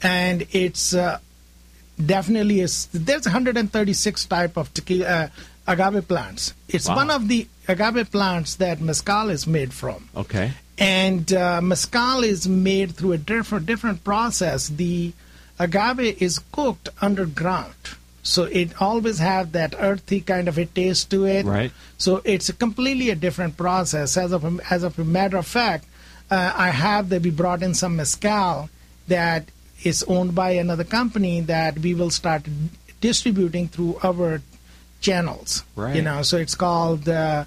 and 0.02 0.46
it's 0.52 0.94
uh, 0.94 1.18
definitely 2.04 2.60
is. 2.60 2.88
There's 2.92 3.24
136 3.24 4.24
type 4.26 4.56
of 4.56 4.72
tequila, 4.74 5.06
uh, 5.06 5.28
agave 5.66 6.06
plants. 6.06 6.54
It's 6.68 6.88
wow. 6.88 6.96
one 6.96 7.10
of 7.10 7.28
the 7.28 7.46
agave 7.68 8.10
plants 8.10 8.56
that 8.56 8.80
mezcal 8.80 9.30
is 9.30 9.46
made 9.46 9.72
from. 9.72 10.08
Okay. 10.16 10.52
And 10.78 11.32
uh, 11.32 11.60
mezcal 11.60 12.24
is 12.24 12.48
made 12.48 12.92
through 12.92 13.12
a 13.12 13.18
different 13.18 13.66
different 13.66 14.04
process. 14.04 14.68
The 14.68 15.12
agave 15.58 16.20
is 16.20 16.38
cooked 16.38 16.88
underground. 17.00 17.74
So 18.22 18.44
it 18.44 18.80
always 18.80 19.18
have 19.18 19.52
that 19.52 19.74
earthy 19.78 20.20
kind 20.20 20.48
of 20.48 20.56
a 20.56 20.64
taste 20.64 21.10
to 21.10 21.26
it. 21.26 21.44
Right. 21.44 21.72
So 21.98 22.22
it's 22.24 22.48
a 22.48 22.52
completely 22.52 23.10
a 23.10 23.16
different 23.16 23.56
process. 23.56 24.16
As 24.16 24.32
of 24.32 24.44
a, 24.44 24.58
as 24.70 24.84
of 24.84 24.98
a 24.98 25.04
matter 25.04 25.36
of 25.36 25.46
fact, 25.46 25.86
uh, 26.30 26.52
I 26.54 26.70
have 26.70 27.08
that 27.10 27.22
we 27.22 27.30
brought 27.30 27.62
in 27.62 27.74
some 27.74 27.96
mezcal 27.96 28.70
that 29.08 29.48
is 29.82 30.04
owned 30.04 30.34
by 30.34 30.52
another 30.52 30.84
company 30.84 31.40
that 31.42 31.78
we 31.78 31.94
will 31.94 32.10
start 32.10 32.46
distributing 33.00 33.66
through 33.68 33.98
our 34.04 34.40
channels. 35.00 35.64
Right. 35.74 35.96
You 35.96 36.02
know, 36.02 36.22
so 36.22 36.36
it's 36.36 36.54
called 36.54 37.08
uh, 37.08 37.44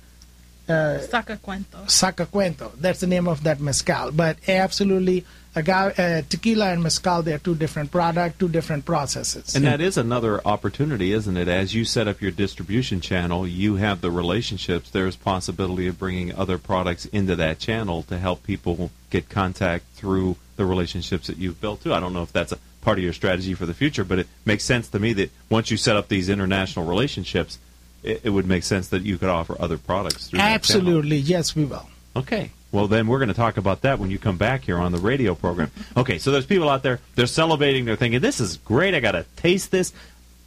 uh, 0.67 0.99
Saca 0.99 1.39
cuento. 1.39 1.85
Saca 1.85 2.25
Cuento. 2.25 2.71
That's 2.79 2.99
the 2.99 3.07
name 3.07 3.27
of 3.27 3.43
that 3.43 3.59
mezcal. 3.59 4.11
But 4.11 4.37
absolutely, 4.47 5.25
agave, 5.55 5.99
uh, 5.99 6.21
tequila 6.29 6.71
and 6.71 6.83
mezcal, 6.83 7.21
they're 7.21 7.39
two 7.39 7.55
different 7.55 7.91
products, 7.91 8.37
two 8.37 8.49
different 8.49 8.85
processes. 8.85 9.55
And 9.55 9.65
that 9.65 9.81
is 9.81 9.97
another 9.97 10.45
opportunity, 10.45 11.13
isn't 11.13 11.37
it? 11.37 11.47
As 11.47 11.73
you 11.73 11.85
set 11.85 12.07
up 12.07 12.21
your 12.21 12.31
distribution 12.31 13.01
channel, 13.01 13.47
you 13.47 13.75
have 13.75 14.01
the 14.01 14.11
relationships. 14.11 14.89
There's 14.89 15.15
possibility 15.15 15.87
of 15.87 15.97
bringing 15.97 16.33
other 16.35 16.57
products 16.57 17.05
into 17.05 17.35
that 17.37 17.59
channel 17.59 18.03
to 18.03 18.17
help 18.17 18.43
people 18.43 18.91
get 19.09 19.29
contact 19.29 19.85
through 19.93 20.35
the 20.57 20.65
relationships 20.65 21.27
that 21.27 21.37
you've 21.37 21.59
built 21.61 21.83
too. 21.83 21.93
I 21.93 21.99
don't 21.99 22.13
know 22.13 22.23
if 22.23 22.31
that's 22.31 22.51
a 22.51 22.59
part 22.81 22.97
of 22.97 23.03
your 23.03 23.13
strategy 23.13 23.53
for 23.53 23.65
the 23.65 23.73
future, 23.73 24.03
but 24.03 24.19
it 24.19 24.27
makes 24.45 24.63
sense 24.63 24.87
to 24.89 24.99
me 24.99 25.13
that 25.13 25.31
once 25.49 25.71
you 25.71 25.77
set 25.77 25.95
up 25.95 26.07
these 26.07 26.29
international 26.29 26.85
relationships, 26.85 27.57
it, 28.03 28.21
it 28.23 28.29
would 28.29 28.45
make 28.45 28.63
sense 28.63 28.89
that 28.89 29.01
you 29.01 29.17
could 29.17 29.29
offer 29.29 29.55
other 29.59 29.77
products 29.77 30.27
through 30.27 30.37
that 30.37 30.43
channel. 30.43 30.55
absolutely, 30.55 31.17
yes, 31.17 31.55
we 31.55 31.65
will. 31.65 31.87
Okay. 32.15 32.51
Well, 32.75 32.87
then 32.89 33.07
we're 33.07 33.19
going 33.19 33.29
to 33.29 33.33
talk 33.33 33.55
about 33.55 33.83
that 33.83 33.99
when 33.99 34.11
you 34.11 34.19
come 34.19 34.37
back 34.37 34.65
here 34.65 34.77
on 34.77 34.91
the 34.91 34.97
radio 34.97 35.33
program. 35.33 35.71
Okay, 35.95 36.17
so 36.17 36.31
there's 36.31 36.45
people 36.45 36.67
out 36.67 36.83
there, 36.83 36.99
they're 37.15 37.25
celebrating, 37.25 37.85
they're 37.85 37.95
thinking, 37.95 38.19
this 38.19 38.41
is 38.41 38.57
great, 38.57 38.93
I 38.93 38.99
got 38.99 39.13
to 39.13 39.25
taste 39.37 39.71
this. 39.71 39.93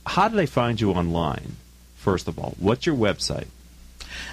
How 0.05 0.29
do 0.29 0.37
they 0.37 0.45
find 0.45 0.79
you 0.79 0.93
online, 0.93 1.57
first 1.97 2.29
of 2.29 2.39
all? 2.39 2.55
What's 2.59 2.85
your 2.85 2.97
website? 2.97 3.47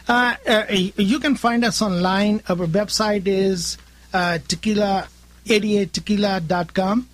Uh, 0.10 0.36
uh, 0.46 0.66
you 0.70 1.22
can 1.22 1.36
find 1.36 1.64
us 1.64 1.82
online. 1.82 2.42
Our 2.50 2.68
website 2.68 3.28
is 3.28 3.78
uh, 4.14 4.40
tequila88tequila.com. 4.46 7.08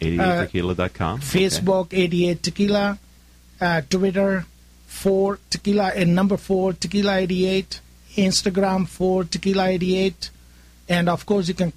88tequila.com. 0.00 1.20
Facebook 1.20 1.86
88 1.92 2.42
Tequila, 2.42 2.98
uh, 3.60 3.80
Twitter 3.88 4.44
4 4.88 5.38
Tequila 5.50 5.92
and 5.94 6.16
number 6.16 6.36
4 6.36 6.72
Tequila 6.72 7.18
88, 7.18 7.80
Instagram 8.16 8.88
for 8.88 9.24
Tequila 9.24 9.68
88, 9.68 10.30
and 10.88 11.08
of 11.08 11.26
course 11.26 11.48
you 11.48 11.54
can 11.54 11.72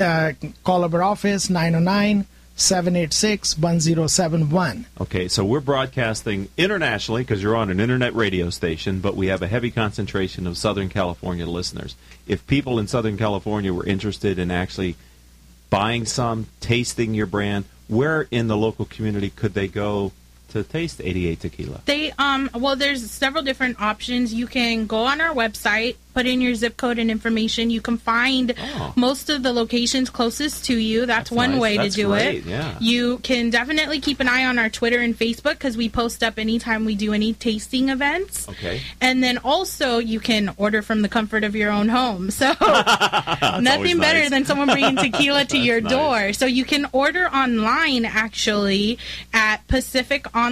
uh, 0.00 0.32
call 0.64 0.84
our 0.84 1.02
office 1.02 1.50
909 1.50 2.26
786 2.56 3.58
1071. 3.58 4.86
Okay, 4.98 5.28
so 5.28 5.44
we're 5.44 5.60
broadcasting 5.60 6.48
internationally 6.56 7.22
because 7.22 7.42
you're 7.42 7.56
on 7.56 7.70
an 7.70 7.80
internet 7.80 8.14
radio 8.14 8.48
station, 8.48 9.00
but 9.00 9.14
we 9.14 9.26
have 9.26 9.42
a 9.42 9.46
heavy 9.46 9.70
concentration 9.70 10.46
of 10.46 10.56
Southern 10.56 10.88
California 10.88 11.46
listeners. 11.46 11.96
If 12.26 12.46
people 12.46 12.78
in 12.78 12.86
Southern 12.86 13.18
California 13.18 13.74
were 13.74 13.84
interested 13.84 14.38
in 14.38 14.50
actually 14.50 14.96
buying 15.68 16.06
some, 16.06 16.46
tasting 16.60 17.12
your 17.12 17.26
brand, 17.26 17.66
where 17.88 18.26
in 18.30 18.46
the 18.46 18.56
local 18.56 18.86
community 18.86 19.28
could 19.28 19.52
they 19.52 19.68
go 19.68 20.12
to 20.62 20.68
taste 20.68 21.00
88 21.02 21.40
tequila? 21.40 21.80
They 21.84 22.12
um 22.18 22.50
well 22.54 22.76
there's 22.76 23.08
several 23.10 23.42
different 23.42 23.80
options. 23.80 24.32
You 24.34 24.46
can 24.46 24.86
go 24.86 25.04
on 25.04 25.20
our 25.20 25.34
website, 25.34 25.96
put 26.14 26.26
in 26.26 26.40
your 26.40 26.54
zip 26.54 26.76
code 26.76 26.98
and 26.98 27.10
information. 27.10 27.68
You 27.70 27.80
can 27.82 27.98
find 27.98 28.54
most 28.96 29.28
of 29.28 29.42
the 29.42 29.52
locations 29.52 30.08
closest 30.10 30.64
to 30.66 30.76
you. 30.76 31.04
That's, 31.06 31.30
one 31.30 31.52
nice. 31.52 31.60
way 31.60 31.76
That's 31.76 31.94
to 31.94 32.00
do 32.02 32.08
great, 32.08 32.36
it. 32.38 32.44
yeah. 32.46 32.76
You 32.80 33.18
can 33.18 33.50
definitely 33.50 34.00
keep 34.00 34.20
an 34.20 34.28
eye 34.28 34.46
on 34.46 34.58
our 34.58 34.70
Twitter 34.70 34.98
and 35.00 35.16
Facebook 35.18 35.52
because 35.60 35.76
we 35.76 35.88
post 35.90 36.22
up 36.22 36.38
anytime 36.38 36.84
we 36.86 36.94
do 36.94 37.12
any 37.12 37.34
tasting 37.34 37.90
events. 37.90 38.48
Okay. 38.48 38.80
And 39.00 39.22
then 39.22 39.38
also 39.38 39.98
you 39.98 40.18
can 40.20 40.54
order 40.56 40.80
from 40.80 41.02
the 41.02 41.08
comfort 41.08 41.44
of 41.44 41.54
your 41.54 41.70
own 41.70 41.88
home. 41.88 42.30
So 42.36 42.52
nothing 43.60 43.98
better 43.98 44.20
nice. 44.20 44.30
than 44.30 44.44
someone 44.44 44.68
bringing 44.68 44.96
tequila 44.96 45.44
to 45.54 45.58
your 45.58 45.80
nice. 45.80 45.90
door. 45.92 46.32
So 46.32 46.46
you 46.46 46.64
can 46.64 46.86
order 46.92 47.26
online 47.26 48.04
actually 48.04 48.98
at 49.32 49.66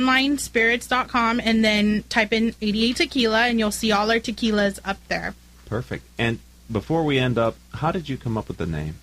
pacificonlinespirits.com 0.01 1.41
and 1.41 1.65
then 1.65 2.05
type 2.09 2.33
in 2.33 2.55
88 2.61 2.97
tequila 2.97 3.41
and 3.47 3.59
you'll 3.59 3.71
see 3.71 3.93
all 3.93 4.11
our 4.11 4.19
tequilas 4.19 4.79
up 4.85 4.99
there. 5.09 5.35
Perfect. 5.67 6.05
And 6.19 6.39
before 6.71 7.05
we 7.05 7.19
end 7.19 7.39
up, 7.39 7.57
how 7.73 7.93
did 7.93 8.09
you 8.09 8.17
come 8.17 8.37
up 8.39 8.49
with 8.49 8.57
the 8.57 8.67
name 8.67 8.97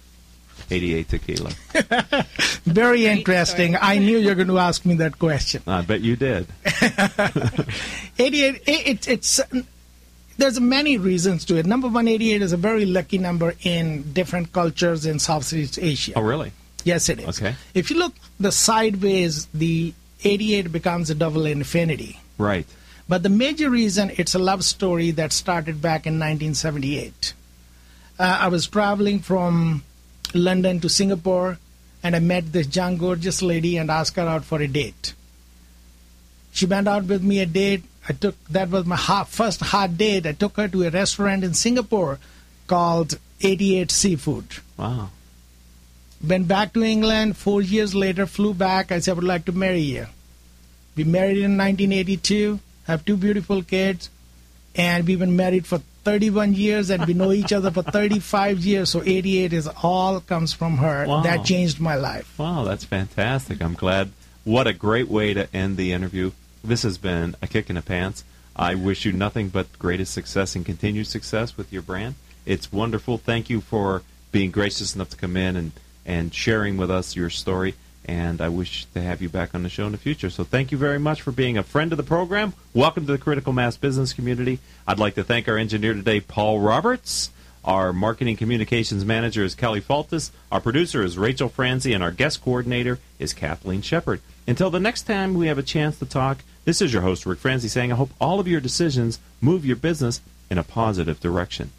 88 0.70 1.10
tequila? 1.10 1.52
Very 2.64 3.06
interesting. 3.06 3.76
I 3.80 3.98
knew 3.98 4.18
you 4.18 4.30
were 4.30 4.36
going 4.36 4.48
to 4.48 4.60
ask 4.60 4.86
me 4.86 4.96
that 4.96 5.20
question. 5.20 5.64
I 5.68 5.82
bet 5.82 6.02
you 6.02 6.16
did. 6.16 6.48
88, 6.66 8.20
it, 8.20 8.62
it, 8.68 9.08
it's 9.08 9.42
there's 10.38 10.60
many 10.60 10.98
reasons 10.98 11.46
to 11.46 11.58
it. 11.58 11.66
Number 11.66 11.88
one, 11.88 12.08
88 12.08 12.42
is 12.42 12.54
a 12.54 12.58
very 12.58 12.86
lucky 12.86 13.20
number 13.20 13.54
in 13.62 14.14
different 14.14 14.52
cultures 14.54 15.06
in 15.06 15.20
Southeast 15.20 15.78
Asia. 15.80 16.14
Oh, 16.16 16.22
really? 16.22 16.52
Yes, 16.84 17.10
it 17.10 17.20
is. 17.20 17.40
Okay. 17.40 17.56
If 17.76 17.92
you 17.92 18.00
look 18.00 18.16
the 18.40 18.52
sideways, 18.52 19.46
the 19.54 19.94
88 20.24 20.72
becomes 20.72 21.10
a 21.10 21.16
double 21.16 21.46
infinity. 21.46 22.20
Right. 22.38 22.66
But 23.08 23.24
the 23.24 23.30
major 23.30 23.70
reason 23.70 24.12
it's 24.18 24.36
a 24.36 24.40
love 24.40 24.64
story 24.64 25.12
that 25.12 25.34
started 25.34 25.82
back 25.82 26.06
in 26.06 26.14
1978. 26.14 27.34
Uh, 28.20 28.38
I 28.42 28.48
was 28.48 28.68
traveling 28.68 29.20
from 29.20 29.84
London 30.34 30.80
to 30.80 30.90
Singapore, 30.90 31.58
and 32.04 32.16
I 32.16 32.20
met 32.20 32.54
this 32.54 32.74
young, 32.76 32.98
gorgeous 32.98 33.42
lady 33.42 33.78
and 33.78 33.90
asked 33.90 34.16
her 34.16 34.28
out 34.28 34.46
for 34.46 34.62
a 34.62 34.68
date. 34.68 35.14
She 36.52 36.66
went 36.66 36.88
out 36.88 37.06
with 37.06 37.24
me 37.24 37.40
a 37.40 37.46
date. 37.46 37.84
I 38.08 38.14
took 38.14 38.36
that 38.50 38.70
was 38.70 38.86
my 38.86 38.96
hot, 38.96 39.30
first 39.30 39.62
hot 39.62 39.98
date. 39.98 40.26
I 40.26 40.34
took 40.34 40.58
her 40.58 40.68
to 40.68 40.84
a 40.84 40.90
restaurant 40.90 41.44
in 41.44 41.54
Singapore 41.54 42.20
called 42.68 43.20
88 43.42 43.92
Seafood. 43.92 44.46
Wow. 44.78 45.10
Went 46.28 46.48
back 46.48 46.74
to 46.74 46.84
England. 46.84 47.38
Four 47.38 47.62
years 47.62 47.96
later, 47.96 48.26
flew 48.26 48.54
back. 48.54 48.92
I 48.92 49.00
said, 49.00 49.12
I 49.12 49.16
would 49.16 49.24
like 49.24 49.46
to 49.46 49.52
marry 49.52 49.80
you. 49.80 50.08
We 50.96 51.04
married 51.04 51.38
in 51.38 51.58
1982, 51.58 52.60
have 52.86 53.06
two 53.06 53.18
beautiful 53.18 53.64
kids, 53.64 54.10
and 54.76 55.08
we've 55.08 55.20
been 55.20 55.36
married 55.36 55.66
for 55.66 55.80
31 56.04 56.54
years, 56.54 56.90
and 56.90 57.06
we 57.06 57.14
know 57.14 57.32
each 57.42 57.54
other 57.54 57.72
for 57.72 57.82
35 57.82 58.60
years. 58.60 58.90
So 58.90 59.02
88 59.04 59.54
is 59.54 59.68
all 59.82 60.20
comes 60.20 60.54
from 60.54 60.78
her. 60.78 61.06
Wow. 61.08 61.22
That 61.22 61.46
changed 61.46 61.80
my 61.80 61.96
life. 61.96 62.38
Wow, 62.38 62.66
that's 62.66 62.84
fantastic. 62.84 63.62
I'm 63.62 63.74
glad. 63.74 64.12
What 64.44 64.68
a 64.68 64.74
great 64.74 65.08
way 65.08 65.34
to 65.34 65.54
end 65.56 65.78
the 65.78 65.94
interview. 65.94 66.32
This 66.64 66.84
has 66.84 66.98
been 66.98 67.36
a 67.42 67.48
kick 67.48 67.70
in 67.70 67.76
the 67.76 67.82
pants. 67.82 68.24
I 68.56 68.76
wish 68.76 69.06
you 69.06 69.14
nothing 69.14 69.50
but 69.50 69.80
greatest 69.80 70.14
success 70.14 70.56
and 70.56 70.66
continued 70.66 71.08
success 71.08 71.58
with 71.58 71.72
your 71.72 71.82
brand. 71.82 72.16
It's 72.46 72.72
wonderful. 72.72 73.18
Thank 73.18 73.50
you 73.50 73.62
for 73.62 74.04
being 74.32 74.52
gracious 74.52 74.94
enough 74.96 75.10
to 75.10 75.18
come 75.18 75.38
in 75.38 75.56
and, 75.56 75.72
and 76.06 76.34
sharing 76.34 76.78
with 76.78 76.92
us 76.92 77.16
your 77.16 77.30
story. 77.30 77.76
And 78.06 78.42
I 78.42 78.50
wish 78.50 78.86
to 78.94 79.02
have 79.02 79.22
you 79.22 79.30
back 79.30 79.54
on 79.54 79.64
the 79.64 79.70
show 79.70 79.86
in 79.86 79.92
the 79.92 79.98
future. 79.98 80.30
So 80.30 80.44
thank 80.44 80.72
you 80.72 80.78
very 80.78 81.00
much 81.00 81.22
for 81.22 81.32
being 81.32 81.58
a 81.58 81.64
friend 81.64 81.94
of 81.94 81.98
the 81.98 82.04
program. 82.04 82.54
Welcome 82.74 83.06
to 83.06 83.12
the 83.12 83.18
Critical 83.18 83.54
Mass 83.54 83.78
Business 83.78 84.12
community. 84.12 84.60
I'd 84.88 85.00
like 85.00 85.16
to 85.16 85.24
thank 85.24 85.48
our 85.48 85.58
engineer 85.58 85.94
today, 85.94 86.20
Paul 86.20 86.60
Roberts. 86.60 87.30
Our 87.64 87.94
marketing 87.94 88.38
communications 88.38 89.06
manager 89.06 89.44
is 89.44 89.54
Kelly 89.54 89.82
Faltis. 89.82 90.32
Our 90.52 90.60
producer 90.60 91.04
is 91.04 91.16
Rachel 91.18 91.48
Franzi, 91.48 91.94
and 91.94 92.04
our 92.04 92.10
guest 92.10 92.44
coordinator 92.44 92.98
is 93.20 93.34
Kathleen 93.34 93.84
Shepard. 93.84 94.20
Until 94.48 94.72
the 94.72 94.80
next 94.80 95.04
time 95.04 95.36
we 95.36 95.46
have 95.46 95.60
a 95.60 95.64
chance 95.64 96.00
to 96.00 96.06
talk, 96.08 96.40
this 96.66 96.82
is 96.82 96.92
your 96.92 97.04
host, 97.04 97.26
Rick 97.28 97.38
Franzi, 97.38 97.68
saying 97.68 97.92
I 97.92 97.96
hope 97.96 98.10
all 98.20 98.40
of 98.40 98.48
your 98.48 98.62
decisions 98.62 99.20
move 99.42 99.64
your 99.64 99.76
business 99.76 100.22
in 100.50 100.58
a 100.58 100.64
positive 100.64 101.20
direction. 101.20 101.72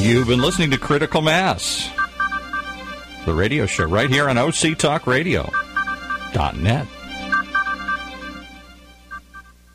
You've 0.00 0.28
been 0.28 0.40
listening 0.40 0.70
to 0.70 0.78
Critical 0.78 1.20
Mass, 1.20 1.90
the 3.26 3.34
radio 3.34 3.66
show 3.66 3.84
right 3.84 4.08
here 4.08 4.30
on 4.30 4.38
oc 4.38 4.54
OCTalkRadio.net. 4.54 6.86